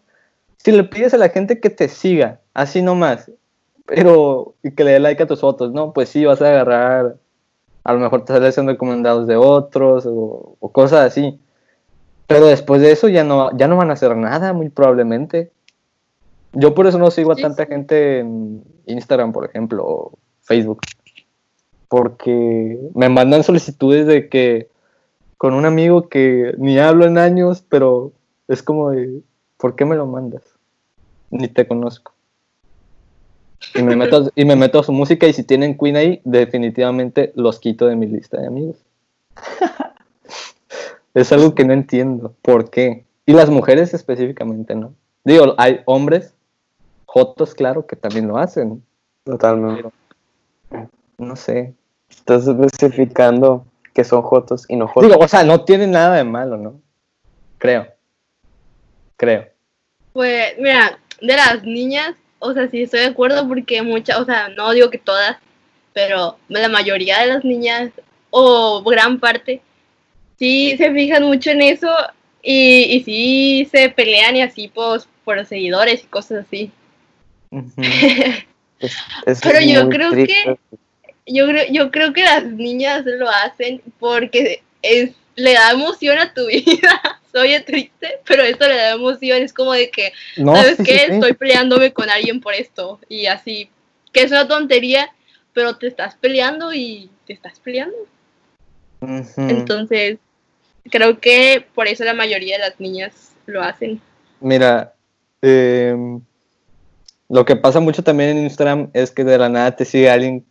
[0.58, 3.30] si le pides a la gente que te siga, así nomás,
[3.86, 5.92] pero, y que le dé like a tus fotos, ¿no?
[5.92, 7.18] Pues sí, vas a agarrar,
[7.84, 11.38] a lo mejor te salen recomendados de otros, o, o cosas así.
[12.34, 15.52] Pero después de eso ya no, ya no van a hacer nada, muy probablemente.
[16.54, 20.82] Yo por eso no sigo a tanta gente en Instagram, por ejemplo, o Facebook.
[21.88, 24.70] Porque me mandan solicitudes de que
[25.38, 28.12] con un amigo que ni hablo en años, pero
[28.48, 29.22] es como de,
[29.58, 30.44] ¿por qué me lo mandas?
[31.30, 32.14] Ni te conozco.
[33.76, 37.32] Y me meto, y me meto a su música y si tienen Queen ahí, definitivamente
[37.36, 38.78] los quito de mi lista de amigos.
[41.14, 42.36] es algo que no entiendo.
[42.42, 43.06] ¿Por qué?
[43.26, 44.94] Y las mujeres específicamente, ¿no?
[45.24, 46.34] Digo, hay hombres,
[47.06, 48.84] jotos, claro, que también lo hacen.
[49.24, 49.90] Totalmente.
[51.18, 51.74] No sé.
[52.10, 55.10] Estás especificando que son jotos y no jotos.
[55.10, 56.82] Digo, o sea, no tiene nada de malo, ¿no?
[57.58, 57.88] Creo.
[59.18, 59.48] Creo.
[60.14, 64.50] Pues, mira, de las niñas, o sea, sí estoy de acuerdo porque muchas, o sea,
[64.50, 65.38] no digo que todas,
[65.94, 67.92] pero la mayoría de las niñas,
[68.30, 69.62] o gran parte,
[70.42, 71.88] sí se fijan mucho en eso
[72.42, 76.72] y, y sí se pelean y así, pues, por los seguidores y cosas así.
[78.80, 80.58] Es- Pero yo creo triste.
[81.28, 86.34] Yo creo, yo creo que las niñas lo hacen porque es, le da emoción a
[86.34, 87.00] tu vida.
[87.32, 89.44] Soy triste, pero esto le da emoción.
[89.44, 90.98] Es como de que, No, ¿sabes sí, qué?
[90.98, 91.14] sí, sí.
[91.14, 93.00] Estoy peleándome con alguien por esto.
[93.08, 93.70] Y así,
[94.12, 95.14] que es una tontería,
[95.54, 97.96] pero te estás peleando y te estás peleando.
[99.38, 100.18] Entonces,
[100.90, 104.02] creo que por eso la mayoría de las niñas lo hacen.
[104.40, 104.94] Mira,
[105.42, 106.22] em,
[107.30, 110.46] lo que pasa mucho también en Instagram es que de la nada te sigue alguien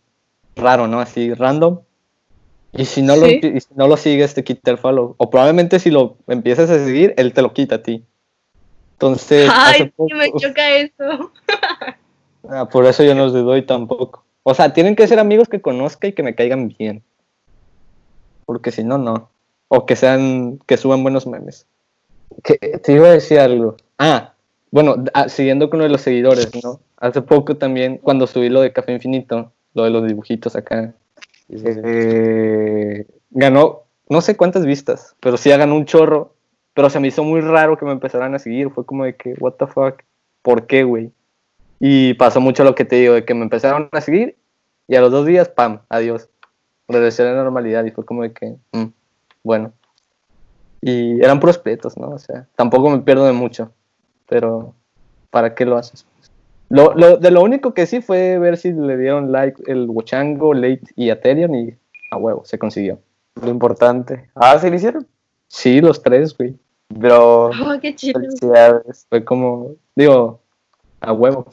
[0.55, 0.99] raro, ¿no?
[0.99, 1.79] Así, random.
[2.73, 3.39] Y si no, lo, Sí.
[3.43, 5.15] y si no lo sigues, te quita el follow.
[5.17, 8.05] O probablemente si lo empiezas a seguir, él te lo quita a ti.
[8.93, 11.31] Entonces, Ay, poco- sí me choca eso.
[12.49, 14.25] Ah, por eso yo no les doy tampoco.
[14.41, 17.03] O sea, tienen que ser amigos que conozca y que me caigan bien.
[18.47, 19.29] Porque si no, no.
[19.73, 21.65] O que sean, que suban buenos memes.
[22.43, 23.77] Que, te iba a decir algo.
[23.97, 24.33] Ah,
[24.69, 26.81] bueno, ah, siguiendo con lo de los seguidores, ¿no?
[26.97, 30.93] Hace poco también, cuando subí lo de Café Infinito, lo de los dibujitos acá,
[31.49, 36.35] eh, ganó no sé cuántas vistas, pero sí ganó un chorro.
[36.73, 38.71] Pero se me hizo muy raro que me empezaran a seguir.
[38.71, 40.03] Fue como de que, what the fuck,
[40.41, 41.11] ¿por qué, güey?
[41.79, 44.35] Y pasó mucho lo que te digo, de que me empezaron a seguir
[44.89, 46.27] y a los dos días, pam, adiós.
[46.89, 48.87] Regresé a la normalidad y fue como de que, mm,
[49.43, 49.73] bueno.
[50.81, 52.09] Y eran puros pletos, ¿no?
[52.09, 53.71] O sea, tampoco me pierdo de mucho,
[54.27, 54.73] pero
[55.29, 56.05] ¿para qué lo haces?
[56.69, 60.53] Lo, lo- de lo único que sí fue ver si le dieron like el Wochango,
[60.53, 61.75] Late y Aterion y
[62.11, 62.99] a huevo, se consiguió.
[63.41, 64.29] Lo importante.
[64.35, 65.07] Ah, ¿sí lo hicieron?
[65.47, 66.55] Sí, los tres, güey.
[66.99, 68.19] Pero Oh, qué chido.
[68.19, 69.05] felicidades.
[69.09, 70.41] Fue como, digo,
[70.99, 71.45] a huevo.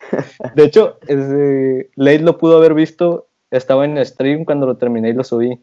[0.54, 5.12] De hecho, ese, Late lo pudo haber visto, estaba en stream cuando lo terminé y
[5.14, 5.58] lo subí.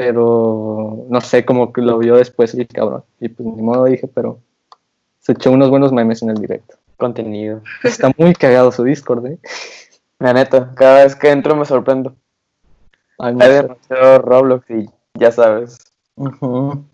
[0.00, 3.02] Pero no sé, como que lo vio después el cabrón.
[3.18, 4.38] Y pues ni modo dije, pero
[5.18, 6.76] se echó unos buenos memes en el directo.
[6.96, 7.62] Contenido.
[7.82, 9.38] Está muy cagado su Discord, ¿eh?
[10.20, 12.14] La neta, cada vez que entro me sorprendo.
[13.18, 15.78] Ay, Hay demasiado Roblox y ya sabes.
[16.14, 16.84] Ujú.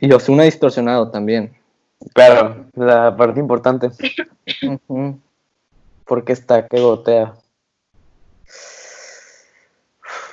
[0.00, 1.54] Y Osuna distorsionado también.
[2.12, 3.88] Claro, la parte importante.
[4.62, 5.18] Ujú.
[6.04, 7.34] Porque está que gotea.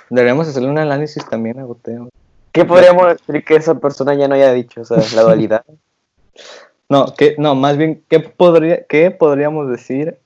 [0.09, 2.09] Deberíamos hacerle un análisis también a Goteo.
[2.51, 4.81] ¿Qué podríamos decir que esa persona ya no haya dicho?
[4.81, 5.65] O sea, la dualidad.
[6.89, 10.17] No, que, no, más bien, ¿qué, podría, ¿qué podríamos decir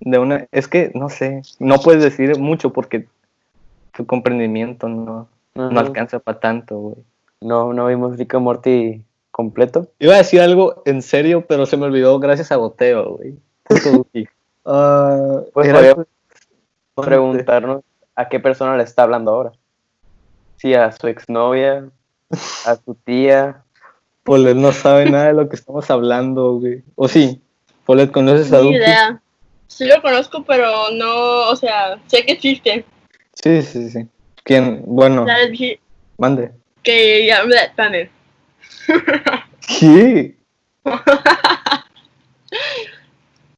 [0.00, 0.46] de una...
[0.52, 3.06] Es que, no sé, no puedes decir mucho porque
[3.92, 6.96] tu comprendimiento no, no alcanza para tanto, güey.
[7.40, 9.88] No, no vimos Rick and Morty completo.
[9.98, 13.34] Iba a decir algo en serio, pero se me olvidó gracias a Goteo, güey.
[14.70, 16.06] Ah, Pues era- podríamos
[16.96, 17.82] preguntarnos
[18.18, 19.52] a qué persona le está hablando ahora.
[20.56, 21.88] Sí, a su exnovia,
[22.66, 23.62] a su tía.
[24.24, 26.82] Polet no sabe nada de lo que estamos hablando, güey.
[26.96, 27.40] O sí,
[27.86, 29.22] Polet, ¿conoces a Ni idea.
[29.68, 32.84] Sí lo conozco, pero no, o sea, sé que existe.
[33.34, 34.08] Sí, sí, sí.
[34.42, 34.82] ¿Quién?
[34.84, 35.24] Bueno,
[36.16, 36.50] mande.
[36.82, 38.10] que ya, bla, espérame.
[39.78, 40.34] ¿Qué?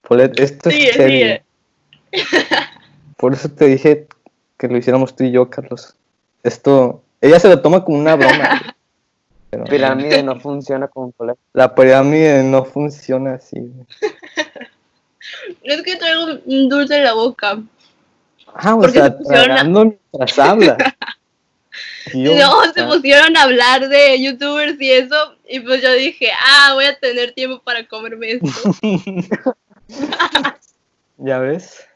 [0.02, 1.40] Polet, esto Sigue, es serio.
[2.12, 2.26] sigue.
[3.16, 4.06] Por eso te dije
[4.60, 5.96] que lo hiciéramos tú y yo, Carlos.
[6.42, 8.76] Esto, ella se lo toma como una broma.
[9.50, 11.40] Pero, Pirámide no funciona como colegio.
[11.54, 13.56] La pirámide no funciona así.
[15.62, 17.58] Es que traigo un- dulce en la boca.
[18.54, 20.76] Ah, o Porque sea, se pusieron a- tragando mientras habla.
[22.12, 26.72] Dios, No, se pusieron a hablar de youtubers y eso, y pues yo dije, ah,
[26.74, 28.48] voy a tener tiempo para comerme esto.
[31.18, 31.86] ¿Ya ves?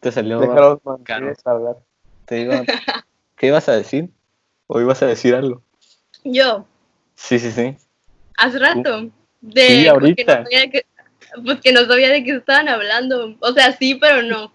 [0.00, 0.80] Te salió.
[0.84, 1.76] Mantenerse hablar.
[2.32, 2.64] Te digo,
[3.36, 4.08] ¿qué ibas a decir?
[4.66, 5.60] ¿O ibas a decir algo?
[6.24, 6.64] Yo,
[7.14, 7.76] Sí, sí, sí.
[8.38, 9.10] hace rato,
[9.42, 10.14] de Sí, ahorita.
[10.16, 10.86] que no sabía de qué-
[11.44, 13.36] pues que no sabía de qué estaban hablando.
[13.40, 14.50] O sea, sí, pero no.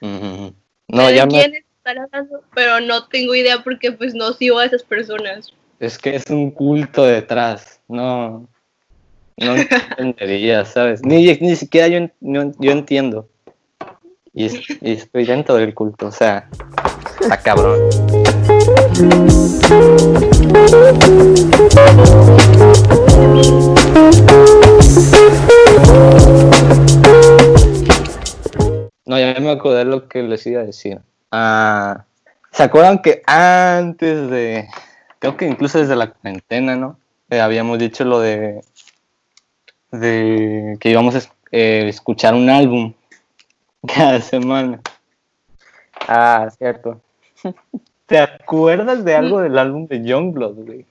[0.00, 4.84] No, me, quiénes están hablando, pero no tengo idea porque pues no sigo a esas
[4.84, 5.52] personas.
[5.80, 7.80] es que es un culto detrás.
[7.88, 8.48] No,
[9.36, 9.54] no
[9.98, 11.02] entendería, ¿sabes?
[11.04, 13.28] Ni, ni siquiera yo, yo entiendo.
[14.38, 14.44] Y
[14.82, 16.46] estoy dentro del culto, o sea,
[17.20, 17.80] está cabrón.
[29.06, 31.00] No, ya me acordé de lo que les iba a decir.
[31.30, 32.04] Ah,
[32.50, 34.68] ¿Se acuerdan que antes de,
[35.18, 36.98] creo que incluso desde la cuarentena, ¿no?
[37.30, 38.62] Eh, habíamos dicho lo de,
[39.90, 41.20] de que íbamos a
[41.52, 42.94] eh, escuchar un álbum
[43.86, 44.80] cada semana.
[46.08, 47.00] Ah, cierto.
[48.06, 50.86] ¿Te acuerdas de algo del álbum de Youngblood, güey?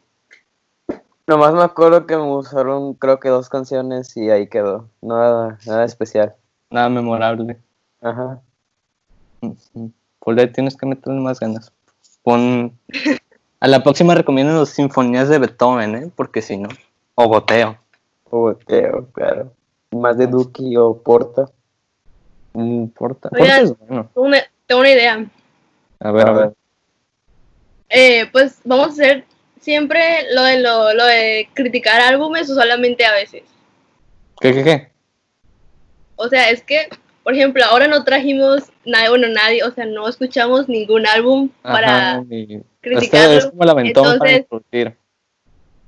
[1.27, 4.89] Nomás me acuerdo que me usaron creo que dos canciones y ahí quedó.
[5.01, 6.35] Nada, nada especial.
[6.69, 7.57] Nada memorable.
[8.01, 8.41] Ajá.
[9.41, 9.91] Ujú.
[10.19, 11.71] Por ahí tienes que meterle más ganas.
[12.23, 12.77] Pon...
[13.59, 16.11] A la próxima recomiendo las sinfonías de Beethoven, ¿eh?
[16.15, 16.69] Porque si no.
[17.15, 17.77] O Goteo.
[18.29, 19.51] Boteo, claro.
[19.91, 21.49] Más de Duki o Porta.
[22.53, 22.89] Oigan.
[22.89, 23.29] Porta
[23.61, 24.09] es bueno.
[24.13, 25.25] Tengo una, tengo una idea.
[26.05, 26.49] A ver, a ver.
[27.89, 29.25] Eh, pues vamos a hacer
[29.59, 29.99] siempre
[30.33, 33.41] lo de, lo, lo de criticar álbumes o solamente a veces.
[34.39, 34.87] ¿Qué, qué, qué?
[36.15, 36.87] O sea, es que,
[37.23, 42.23] por ejemplo, ahora no trajimos nadie, bueno, nadie, o sea, no escuchamos ningún álbum para
[42.29, 43.33] y- criticarlo.
[43.33, 44.95] Este es como para Entonces- discutir.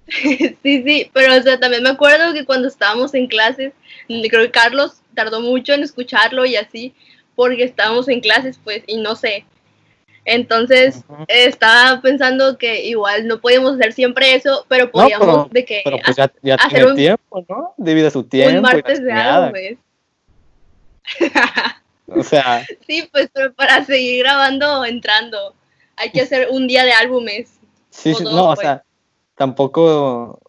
[0.63, 3.73] sí, sí, pero o sea, también me acuerdo que cuando estábamos en clases,
[4.07, 6.93] creo que Carlos tardó mucho en escucharlo y así,
[7.35, 9.45] porque estábamos en clases, pues, y no sé.
[10.29, 15.81] Entonces, estaba pensando que igual no podíamos hacer siempre eso, pero podíamos pero- de que
[15.85, 17.73] Pero pues ya, ya hacer tiene un- tiempo, ¿no?
[17.77, 18.57] Debido a su tiempo.
[18.57, 19.45] un martes de chingada.
[19.47, 19.77] álbumes.
[22.07, 25.53] O sea, Sí, pues, pero para seguir grabando o entrando,
[25.95, 27.59] hay que hacer un día de álbumes.
[27.89, 28.59] sí, O sí, dos, no, o pues.
[28.59, 28.83] sea,
[29.35, 30.39] tampoco.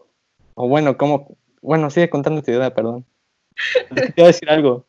[0.54, 1.36] O bueno, como.
[1.60, 3.04] Bueno, sigue contando tu idea, perdón.
[3.94, 4.84] Te iba a decir algo.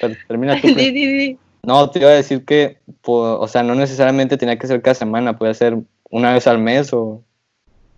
[0.00, 0.68] Pero termina tú.
[0.68, 0.84] Sí, pues.
[0.86, 1.38] sí, sí.
[1.62, 5.36] No, te iba a decir que, o sea, no necesariamente tenía que ser cada semana,
[5.36, 5.76] puede ser
[6.10, 7.22] una vez al mes o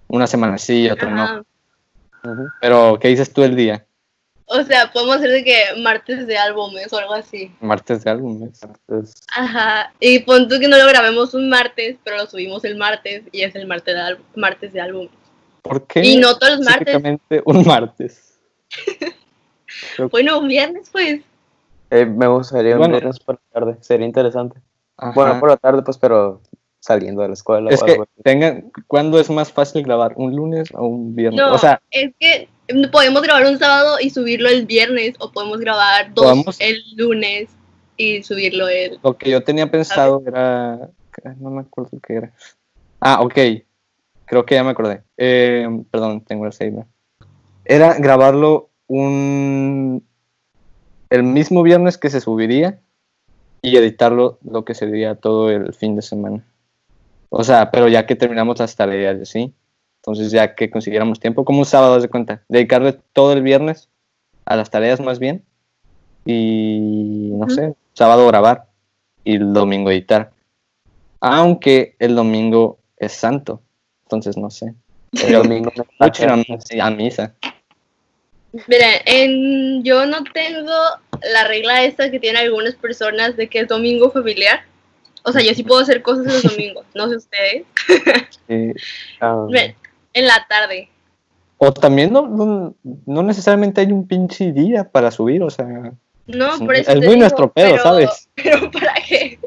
[0.09, 1.23] una semana sí y otra no.
[1.23, 1.45] Ajá.
[2.61, 3.87] Pero, ¿qué dices tú el día?
[4.53, 7.53] O sea, podemos hacer de que martes de álbumes o algo así.
[7.61, 8.61] Martes de álbumes.
[8.63, 9.93] Entonces, Ajá.
[10.01, 13.43] Y pon tú que no lo grabemos un martes, pero lo subimos el martes y
[13.43, 15.11] es el martes de, martes de álbumes.
[15.63, 16.03] ¿Por qué?
[16.05, 16.97] Y no todos los martes.
[17.45, 18.39] un martes.
[20.11, 21.21] Bueno, un viernes, pues.
[21.91, 22.95] Eh, me gustaría Bueno.
[22.95, 23.77] un viernes por la tarde.
[23.81, 24.61] Sería interesante.
[24.97, 25.13] Ajá.
[25.15, 26.41] Bueno, por la tarde, pues, pero
[26.79, 27.71] saliendo de la escuela.
[27.71, 30.15] es o que algo tengan, ¿cuándo es más fácil grabar?
[30.17, 31.41] ¿Un lunes o un viernes?
[31.41, 32.49] No, O sea, es que
[32.91, 37.51] podemos grabar un sábado y subirlo el viernes, o podemos grabar dos Podemos- el lunes
[37.97, 38.99] y subirlo el.
[39.03, 40.91] lo que yo tenía pensado era.
[41.39, 42.33] No me acuerdo qué era.
[43.01, 43.35] Ah, ok.
[44.25, 45.03] Creo que ya me acordé.
[45.19, 46.85] Eh, perdón, tengo el Alzheimer.
[47.65, 50.07] Era grabarlo un.
[51.11, 52.81] El mismo viernes que se subiría
[53.63, 56.45] y editarlo lo que sería todo el fin de semana.
[57.29, 59.53] O sea, pero ya que terminamos las tareas, ¿sí?
[60.01, 63.89] Entonces, ya que consiguiéramos tiempo, como un sábado, haz de cuenta, dedicarle todo el viernes
[64.47, 65.45] a las tareas más bien
[66.25, 68.67] y no sé, sábado grabar
[69.25, 70.33] y el domingo editar.
[71.21, 73.61] Aunque el domingo es santo,
[74.05, 74.75] entonces no sé.
[75.13, 77.35] El domingo me a misa.
[78.53, 80.73] Miren, en, yo no tengo
[81.33, 84.63] la regla esta que tienen algunas personas de que es domingo familiar.
[85.23, 87.65] O sea, yo sí puedo hacer cosas los domingos, no sé ustedes.
[88.49, 88.73] Sí.
[89.21, 89.75] Ah, Miren,
[90.13, 90.89] en la tarde.
[91.59, 92.75] O también no, no,
[93.07, 95.93] no necesariamente hay un pinche día para subir, o sea,
[96.33, 98.29] No, es, por eso es te muy digo, nuestro pedo, pero- ¿sabes?
[98.43, 99.39] Pero para que,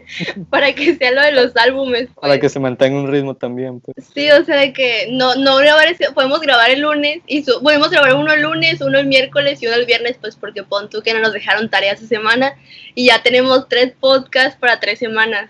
[0.50, 2.10] para que sea lo de los álbumes.
[2.16, 2.42] Para pues.
[2.42, 4.08] que se mantenga un ritmo también, pues.
[4.14, 7.62] Sí, o sea, de que no, no grabar ese, podemos grabar el lunes y su-
[7.64, 10.90] podemos grabar uno el lunes, uno el miércoles y uno el viernes, pues porque pon
[10.90, 12.56] tú que no nos dejaron tareas esa semana
[12.94, 15.50] y ya tenemos tres podcasts para tres semanas.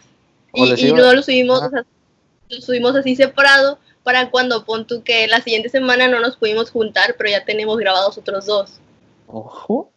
[0.53, 1.84] Y, no lo subimos, o sea,
[2.49, 6.71] lo subimos así separado para cuando pon tú que la siguiente semana no nos pudimos
[6.71, 8.79] juntar, pero ya tenemos grabados otros dos.
[9.27, 9.92] Ojo.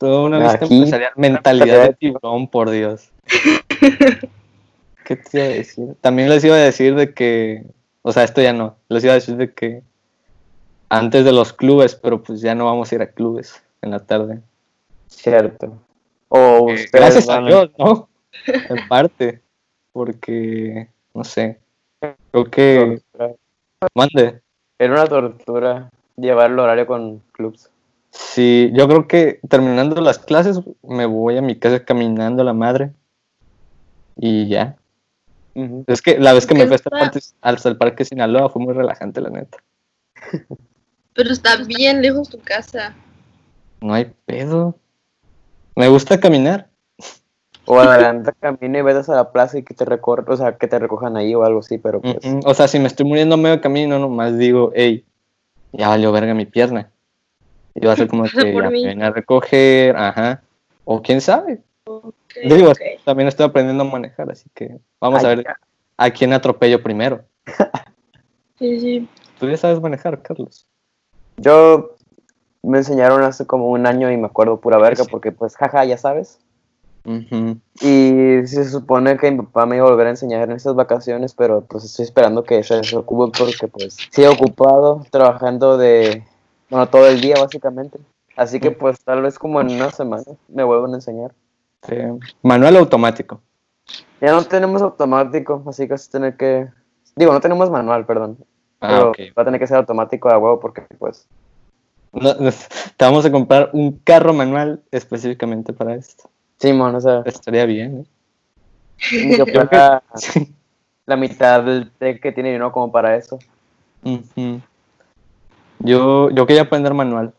[0.00, 1.12] Toda una lista Aquí, empresarial.
[1.16, 3.10] Mentalidad de tiburón, por Dios.
[5.04, 5.94] ¿Qué te iba a decir?
[6.00, 7.64] También les iba a decir de que,
[8.00, 8.76] o sea, esto ya no.
[8.88, 9.82] Les iba a decir de que
[10.88, 13.98] antes de los clubes, pero pues ya no vamos a ir a clubes en la
[14.00, 14.40] tarde.
[15.08, 15.76] Cierto.
[16.28, 18.08] O Eh, ustedes Gracias a van- Dios, ¿no?
[18.46, 19.42] En parte.
[19.92, 21.58] Porque, no sé.
[22.30, 23.02] Creo que.
[23.94, 24.40] Mande.
[24.78, 27.68] Era una tortura llevar el horario con clubs.
[28.10, 32.52] Sí, yo creo que terminando las clases me voy a mi casa caminando a la
[32.52, 32.92] madre.
[34.16, 34.76] Y ya.
[35.86, 37.36] Es que la vez que me ¿Qué fui hasta el, está?
[37.40, 39.58] hasta el parque Sinaloa fue muy relajante, la neta.
[41.14, 42.94] Pero está bien lejos tu casa.
[43.80, 44.76] No hay pedo.
[45.76, 46.68] Me gusta caminar.
[47.66, 50.66] O adelanta camino y vete a la plaza y que te recorran, o sea, que
[50.66, 52.16] te recojan ahí o algo así, pero pues.
[52.24, 52.40] Mm, mm.
[52.44, 55.04] O sea, si me estoy muriendo medio camino, nomás digo, hey,
[55.72, 56.90] ya valió verga mi pierna.
[57.74, 60.42] Y va a ser como que ya me viene a recoger, ajá.
[60.84, 61.62] O quién sabe.
[61.84, 62.14] Ok,
[62.44, 62.72] Digo,
[63.04, 65.44] también estoy aprendiendo a manejar, así que vamos a ver
[65.96, 67.22] a quién atropello primero.
[68.58, 69.08] Sí, sí.
[69.38, 70.66] Tú ya sabes manejar, Carlos.
[71.38, 71.96] Yo
[72.62, 75.10] me enseñaron hace como un año y me acuerdo pura verga Sí.
[75.10, 76.38] porque pues jaja, ya sabes.
[77.06, 77.56] Ujú.
[77.80, 81.32] Y se supone que mi papá me iba a volver a enseñar en estas vacaciones,
[81.32, 86.22] pero pues estoy esperando que se desocupe porque pues sí he ocupado trabajando de,
[86.70, 87.98] bueno, todo el día básicamente.
[88.36, 91.32] Así que pues tal vez como en una semana me vuelvan a enseñar.
[91.86, 91.96] Sí.
[92.42, 93.40] Manual automático.
[94.20, 96.68] Ya no tenemos automático, así que vas a tener que,
[97.16, 98.38] digo, no tenemos manual, perdón.
[98.80, 101.26] Ah, pero va a tener que ser automático a huevo porque pues
[102.12, 106.30] No, te vamos a comprar un carro manual específicamente para esto.
[106.58, 108.06] Simón, o sea, Estaría bien,
[109.36, 110.00] Yo ¿eh?
[110.14, 110.54] Sí.
[111.06, 113.38] la mitad del tech que tiene uno como para eso.
[115.80, 117.32] Yo, yo quería aprender manual,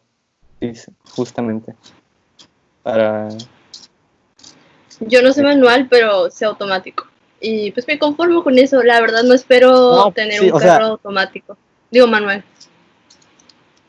[1.16, 1.76] justamente.
[2.84, 3.30] Para...
[5.00, 7.06] Yo no sé manual, pero sé automático.
[7.40, 8.84] Y pues me conformo con eso.
[8.84, 11.58] La verdad no espero No, tener sí, un sea- carro automático.
[11.90, 12.44] Digo manual.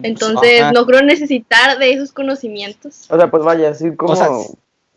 [0.03, 0.73] Entonces Ajá.
[0.73, 3.07] no creo necesitar de esos conocimientos.
[3.11, 4.29] O sea, pues vaya, así como O sea,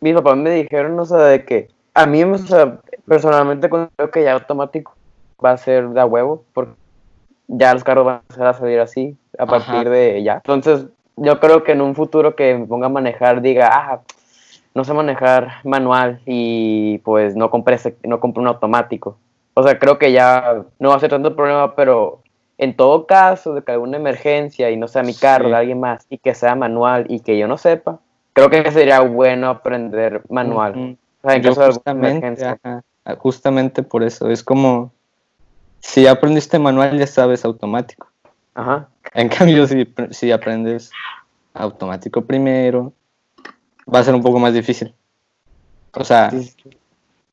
[0.00, 4.24] mis papás me dijeron, o sea, de que a mí, o sea, personalmente creo que
[4.24, 4.94] ya automático
[5.42, 6.72] va a ser de a huevo, porque
[7.48, 10.34] ya los carros van a empezar a salir así a partir de ya.
[10.36, 10.86] Entonces,
[11.16, 14.00] yo creo que en un futuro que me ponga a manejar, diga, ah,
[14.74, 19.16] no sé manejar manual y pues no compré, no compré un automático.
[19.54, 22.20] O sea, creo que ya no va a ser tanto problema, pero
[22.58, 25.50] en todo caso de que alguna emergencia y no sea mi carro, Sí.
[25.50, 28.00] de alguien más, y que sea manual y que yo no sepa,
[28.34, 30.98] creo que sería bueno aprender manual.
[31.22, 32.58] O sea, en Yo caso de alguna emergencia.
[32.62, 32.82] ajá,
[33.18, 34.92] justamente por eso, es como,
[35.80, 38.08] si ya aprendiste manual ya sabes automático.
[38.54, 38.88] Ajá.
[39.14, 40.90] En cambio, si, si aprendes
[41.54, 42.92] automático primero,
[43.92, 44.94] va a ser un poco más difícil.
[45.92, 46.54] O sea, Sí,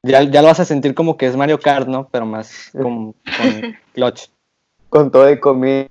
[0.03, 2.09] ya, ya lo vas a sentir como que es Mario Kart, ¿no?
[2.11, 4.27] Pero más con, con clutch.
[4.89, 5.87] Con todo y comida.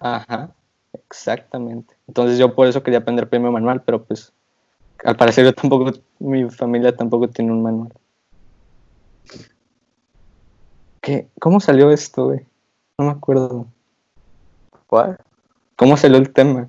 [0.00, 0.50] Ajá,
[0.92, 1.94] exactamente.
[2.06, 4.32] Entonces yo por eso quería aprender primero manual, pero pues
[5.04, 7.92] al parecer yo tampoco, mi familia tampoco tiene un manual.
[11.08, 11.26] ¿Qué?
[11.40, 12.40] ¿Cómo salió esto, güey?
[12.98, 13.66] No me acuerdo.
[14.86, 15.16] ¿Cuál?
[15.74, 16.68] ¿Cómo salió el tema?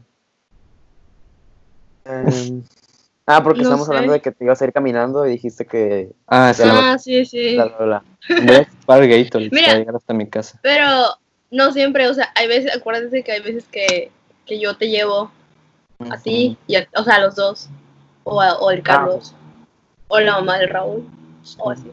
[2.05, 2.63] Em,
[3.27, 3.91] ah, porque No estamos sé.
[3.91, 6.13] hablando de que te ibas a ir caminando y dijiste que...
[6.25, 7.55] Ah, sí, Ah, sí, sí.
[7.55, 8.03] bla, bla, bla.
[8.41, 10.57] voy a para llegar hasta mi casa.
[10.63, 10.85] Pero
[11.51, 14.09] no siempre, o sea, hay veces, acuérdate que hay veces que,
[14.45, 15.31] que yo te llevo
[16.09, 17.67] a ti, y a- o sea, a los dos,
[18.23, 19.35] o, a- o el Carlos,
[20.07, 21.05] o la mamá del Raúl,
[21.57, 21.91] o así.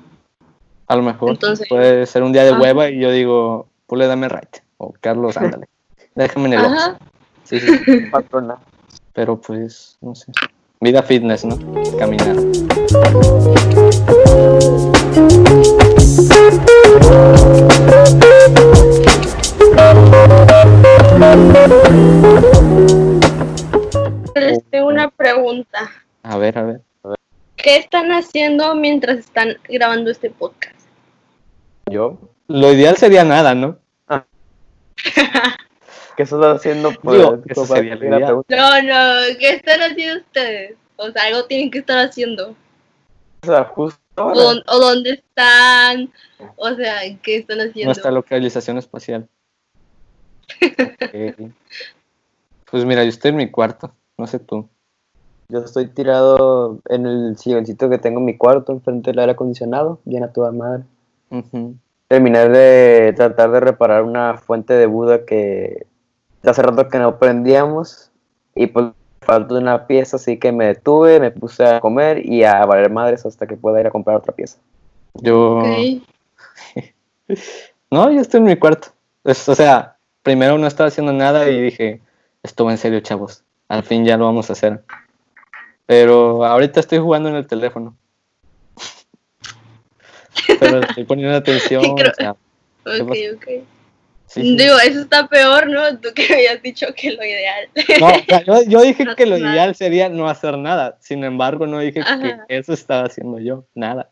[0.88, 2.60] A lo mejor Entonces- puede ser un día de Ajá.
[2.60, 4.56] hueva y yo digo, pues dame right.
[4.78, 5.68] O Carlos, ándale.
[6.14, 6.64] Déjame en el.
[6.64, 6.98] Ajá.
[7.44, 8.00] Sí, sí.
[8.10, 8.58] Patrona.
[9.12, 10.32] Pero pues, no sé.
[10.80, 11.58] Vida fitness, ¿no?
[11.98, 12.36] Caminar.
[24.34, 25.90] Les tengo una pregunta.
[26.22, 26.80] A ver, a ver.
[27.56, 30.75] ¿Qué están haciendo mientras están grabando este podcast?
[31.90, 32.18] Yo.
[32.48, 33.78] Lo ideal sería nada, ¿no?
[36.16, 36.90] ¿Qué estás haciendo?
[37.02, 40.76] Pues, Digo, eso como para sería la No, no, ¿qué están haciendo ustedes?
[40.96, 42.56] O sea, algo tienen que estar haciendo.
[43.42, 44.62] sea, justo O, ahora.
[44.66, 46.10] o dónde están.
[46.56, 47.86] O sea, ¿qué están haciendo?
[47.88, 49.28] Nuestra localización espacial.
[52.70, 53.92] Pues mira, yo estoy en mi cuarto.
[54.16, 54.68] No sé tú.
[55.48, 60.00] Yo estoy tirado en el silloncito que tengo en mi cuarto, enfrente del aire acondicionado,
[60.04, 60.84] bien a toda madre.
[62.08, 65.86] Terminé de tratar de reparar una fuente de Buda que
[66.44, 68.10] hace rato que no prendíamos
[68.54, 68.86] y pues
[69.20, 73.26] faltó una pieza, así que me detuve, me puse a comer y a valer madres
[73.26, 74.58] hasta que pueda ir a comprar otra pieza.
[75.14, 75.62] Yo.
[77.90, 78.88] No, yo estoy en mi cuarto.
[79.24, 82.00] Es- o sea, primero no estaba haciendo nada y dije,
[82.42, 83.42] esto va en serio, chavos.
[83.68, 84.82] Al fin ya lo vamos a hacer.
[85.86, 87.96] Pero ahorita estoy jugando en el teléfono.
[90.60, 91.94] Pero le estoy poniendo atención.
[91.96, 93.20] Creo- o sea, Ok, pasa?
[93.34, 93.44] ok.
[94.26, 94.56] sí, sí.
[94.56, 95.98] Digo, eso está peor, ¿no?
[95.98, 97.68] Tú que me habías dicho que lo ideal.
[98.00, 99.52] No, o sea, yo, yo dije No que lo nada.
[99.52, 100.96] ideal sería no hacer nada.
[101.00, 103.64] Sin embargo, no dije que eso estaba haciendo yo.
[103.74, 104.10] Nada.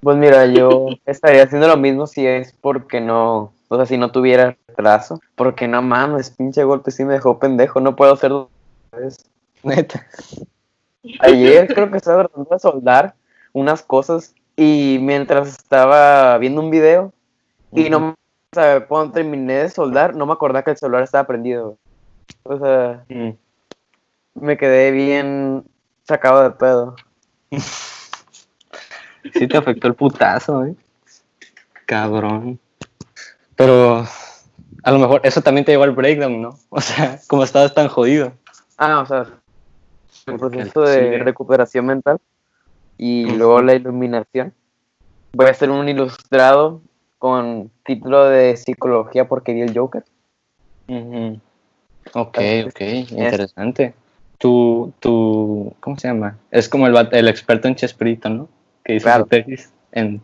[0.00, 4.12] Pues mira, yo estaría haciendo lo mismo si es porque no, o sea, si no
[4.12, 5.20] tuviera retraso.
[5.34, 8.48] Porque no mames, pinche golpe sí me dejó pendejo, no puedo hacer dos
[8.92, 9.24] veces.
[9.64, 10.06] Neta.
[11.20, 13.14] Ayer creo que estaba tratando de soldar
[13.52, 17.12] unas cosas y mientras estaba viendo un video
[17.72, 18.14] y no, o
[18.52, 21.76] sea, cuando terminé de soldar, no me acordaba que el celular estaba prendido.
[22.42, 23.30] O sea, Mm.
[24.34, 25.64] me quedé bien
[26.04, 26.96] sacado de pedo.
[29.34, 30.74] Sí te afectó el putazo, eh.
[31.84, 32.58] Cabrón.
[33.56, 34.04] Pero
[34.82, 36.58] a lo mejor eso también te llevó al breakdown, ¿no?
[36.70, 38.32] O sea, como estabas tan jodido.
[38.78, 39.26] Ah, o sea,
[40.26, 42.18] el proceso de recuperación mental
[42.98, 44.52] y luego la iluminación.
[45.32, 46.80] Voy a hacer un ilustrado
[47.18, 50.04] con título de psicología porque vi el Joker.
[50.88, 51.40] Ujú.
[52.14, 53.94] Ok, Entonces, ok, interesante.
[54.38, 56.38] Tu, tu, ¿cómo se llama?
[56.50, 58.48] Es como el, el experto en Chespirito, ¿no?
[58.84, 59.24] Que hizo Claro.
[59.24, 60.20] su tesis en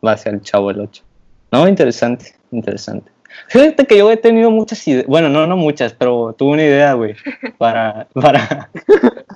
[0.00, 1.02] base al Chavo el 8.
[1.50, 3.10] No, interesante, interesante.
[3.48, 6.94] Fíjate que yo he tenido muchas ideas, bueno, no, no muchas, pero tuve una idea,
[6.94, 7.14] güey,
[7.58, 8.70] para, para,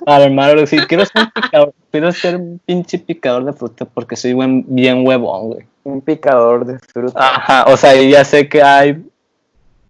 [0.05, 0.77] para armar algo así.
[0.87, 5.05] Quiero ser un picador, quiero ser un pinche picador de fruta porque soy buen, bien
[5.05, 5.65] huevón, güey.
[5.83, 7.19] Un picador de fruta.
[7.19, 9.03] Ajá, o sea, ya sé que hay,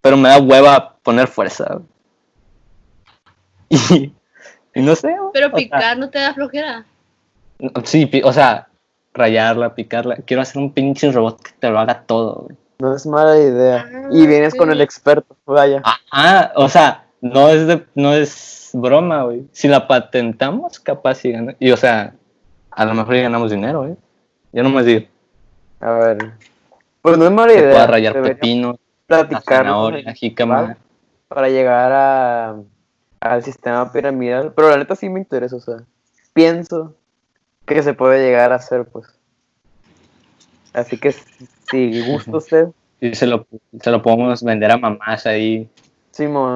[0.00, 1.80] pero me da hueva poner fuerza.
[3.72, 4.12] Y,
[4.74, 5.08] y no sé.
[5.16, 6.84] güey, Pero sea, picar no te da flojera.
[7.84, 8.68] sí, o sea,
[9.14, 10.16] rayarla, picarla.
[10.16, 12.56] Quiero hacer un pinche robot que te lo haga todo, güey.
[12.80, 13.86] No es mala idea.
[13.92, 14.58] Ah, y vienes ok.
[14.58, 15.82] con el experto, vaya.
[16.10, 19.46] Ajá, o sea, no es de, no es broma, güey.
[19.52, 21.54] Si la patentamos, capaz si gana.
[21.58, 22.14] Y o sea,
[22.70, 23.96] a lo mejor ya ganamos dinero, güey.
[24.52, 25.06] Yo no me digo,
[25.80, 26.32] A ver.
[27.02, 27.70] Pues no es mala idea.
[27.70, 28.22] pueda rayar
[29.06, 30.76] platicar zanahoria, jícama.
[31.28, 32.56] para llegar a,
[33.20, 34.52] al sistema piramidal.
[34.54, 35.76] Pero la neta sí me interesa, o sea,
[36.32, 36.94] pienso
[37.66, 39.19] que se puede llegar a hacer, pues.
[40.72, 41.12] Así que
[41.70, 42.68] si gusta usted,
[43.00, 43.46] Y se lo,
[43.80, 45.68] se lo podemos vender a mamás ahí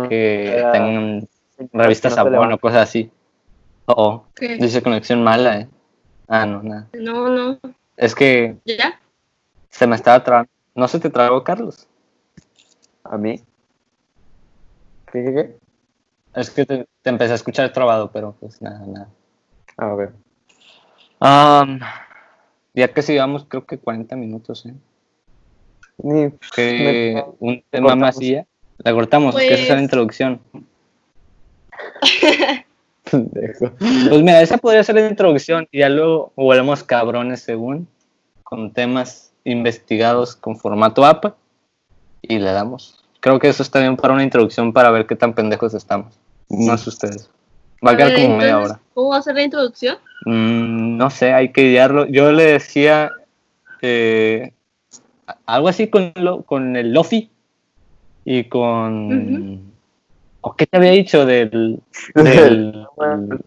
[0.09, 1.21] que para- tengan
[1.57, 3.11] que revistas no Sabón o cosas así.
[3.87, 4.57] Oh, oh, ¿Qué?
[4.57, 5.69] dice conexión mala, eh.
[6.29, 6.89] Ah, no, nada.
[6.95, 7.59] No, no.
[7.97, 8.99] Es que ¿Ya?
[9.71, 10.51] se me estaba trabando.
[10.75, 11.87] ¿No se te trabó, Carlos?
[13.05, 13.41] ¿A mí?
[15.13, 15.57] ¿Qué, qué, qué?
[16.35, 19.09] Es que te, te empecé a escuchar trabado, pero pues nada, nada.
[19.77, 20.13] A ver.
[21.21, 21.79] Um,
[22.75, 24.75] ya que sigamos, creo que 40 minutos, ¿eh?
[25.99, 28.17] Ni, Que Me- un tema cortamos.
[28.17, 28.47] más y ya.
[28.79, 30.41] La cortamos, es que esa es la Pues- introducción.
[33.11, 37.87] Pues mira, esa podría ser la introducción y ya luego volvemos cabrones según,
[38.43, 41.37] con temas investigados con formato APA
[42.23, 43.05] y le damos.
[43.21, 46.19] Creo que eso está bien para una introducción para ver qué tan pendejos estamos.
[46.49, 47.31] No sé ustedes.
[47.87, 48.81] Va a quedar como media hora.
[48.95, 49.97] ¿Cómo va a ser la introducción?
[50.25, 52.07] Mm, no sé, hay que idearlo.
[52.07, 53.11] Yo le decía
[53.83, 54.53] eh,
[55.47, 57.31] algo así con, lo, con el Lofi
[58.25, 59.75] y con...
[60.41, 61.81] ¿O qué te había dicho del...
[62.15, 62.87] del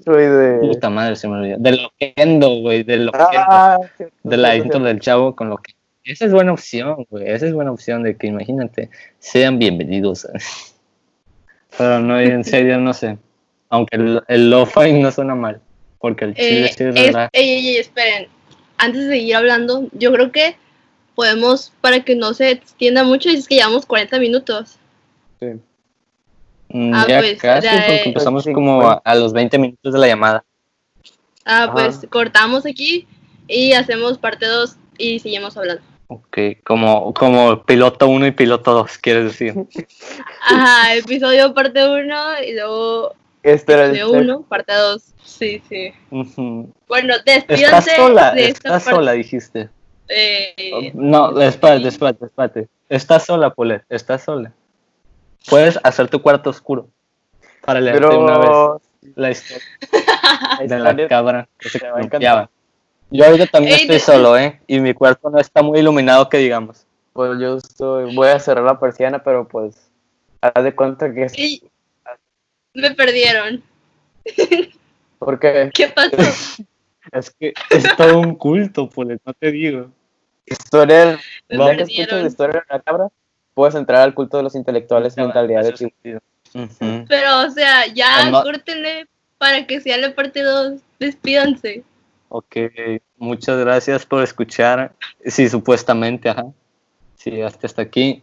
[0.04, 0.58] Soy de.
[0.62, 1.58] puta madre, se me olvidó.
[1.60, 3.28] Del Loquendo, güey, del Loquendo.
[3.36, 5.74] Ah, cierto, de la intro del chavo con lo que...
[6.04, 7.30] Esa es buena opción, güey.
[7.30, 10.28] Esa es buena opción de que imagínate, sean bienvenidos.
[11.78, 13.18] Pero no, en serio, no sé.
[13.70, 15.61] Aunque el, el lo-fi no suena mal.
[15.99, 17.30] Porque el chile Eh, sí es es- verdad.
[17.34, 18.28] ey, ey, ey, esperen.
[18.78, 20.55] Antes de seguir hablando, yo creo que
[21.15, 24.78] podemos, para que no se extienda mucho, es que llevamos 40 minutos.
[26.70, 29.01] Mm, Ah, ya pues, casi, ya, porque eh, empezamos sí, como bueno.
[29.03, 30.43] a, a los 20 minutos de la llamada.
[31.45, 31.74] Ah, Ajá.
[31.74, 33.07] pues cortamos aquí
[33.47, 35.82] y hacemos parte 2 y seguimos hablando.
[36.09, 39.53] Ok, como, como piloto 1 y piloto 2, quieres decir.
[40.45, 45.04] Ajá, episodio parte 1 y luego Este era el episodio 1, parte 2.
[45.24, 45.94] Sí, sí.
[46.12, 46.72] Ujú.
[46.88, 48.96] Bueno, Estás despídanse sola, de esta estás parte.
[48.98, 49.70] sola, dijiste.
[50.10, 52.68] Eh, No, espérate, espérate, espérate.
[52.90, 54.52] Estás sola, Polet, estás sola.
[55.50, 56.88] Puedes hacer tu cuarto oscuro
[57.66, 58.82] para leerte una vez Pero.
[59.16, 59.64] la historia
[60.68, 62.50] de la cabra que se confiaba.
[63.10, 64.60] Yo ahorita también Ey, estoy de- solo, ¿eh?
[64.68, 66.86] Y mi cuarto no está muy iluminado que digamos.
[67.14, 69.90] Pues yo estoy, voy a cerrar la persiana, pero pues
[70.42, 71.64] haz de cuenta que es Y
[72.78, 73.62] me perdieron.
[75.20, 76.12] porque ¿Qué pasó?
[77.14, 79.90] Es que es todo un culto, pues, no te digo.
[80.46, 81.18] historia,
[81.48, 83.08] que escuchas la historia de la cabra,
[83.54, 86.22] puedes entrar al culto de los intelectuales mentalidad de tiburón.
[86.54, 87.06] Ujú.
[87.08, 88.44] Pero, o sea, ya No.
[88.44, 89.08] córtenle
[89.38, 90.82] para que sea la parte 2.
[91.00, 91.84] Despídanse.
[92.28, 92.58] Ok,
[93.18, 94.92] muchas gracias por escuchar.
[95.26, 96.46] Sí, supuestamente, ajá.
[97.16, 98.22] Si llegaste hasta aquí,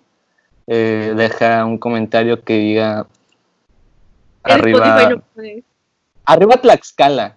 [0.67, 3.07] eh, deja un comentario que diga En
[4.45, 5.23] arriba, no
[6.25, 7.37] arriba Tlaxcala.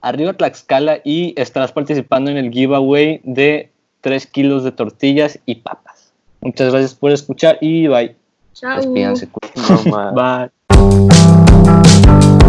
[0.00, 3.70] Arriba Tlaxcala y estarás participando en el giveaway de
[4.00, 6.12] 3 kilos de tortillas y papas.
[6.40, 8.16] Muchas gracias por escuchar y bye.
[8.54, 8.76] Chao.
[8.76, 9.28] Despídanse.
[9.56, 10.12] No.
[12.28, 12.39] Bye.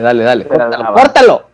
[0.00, 0.46] Dale, dale, dale.
[0.46, 1.47] Córtalo, córtalo.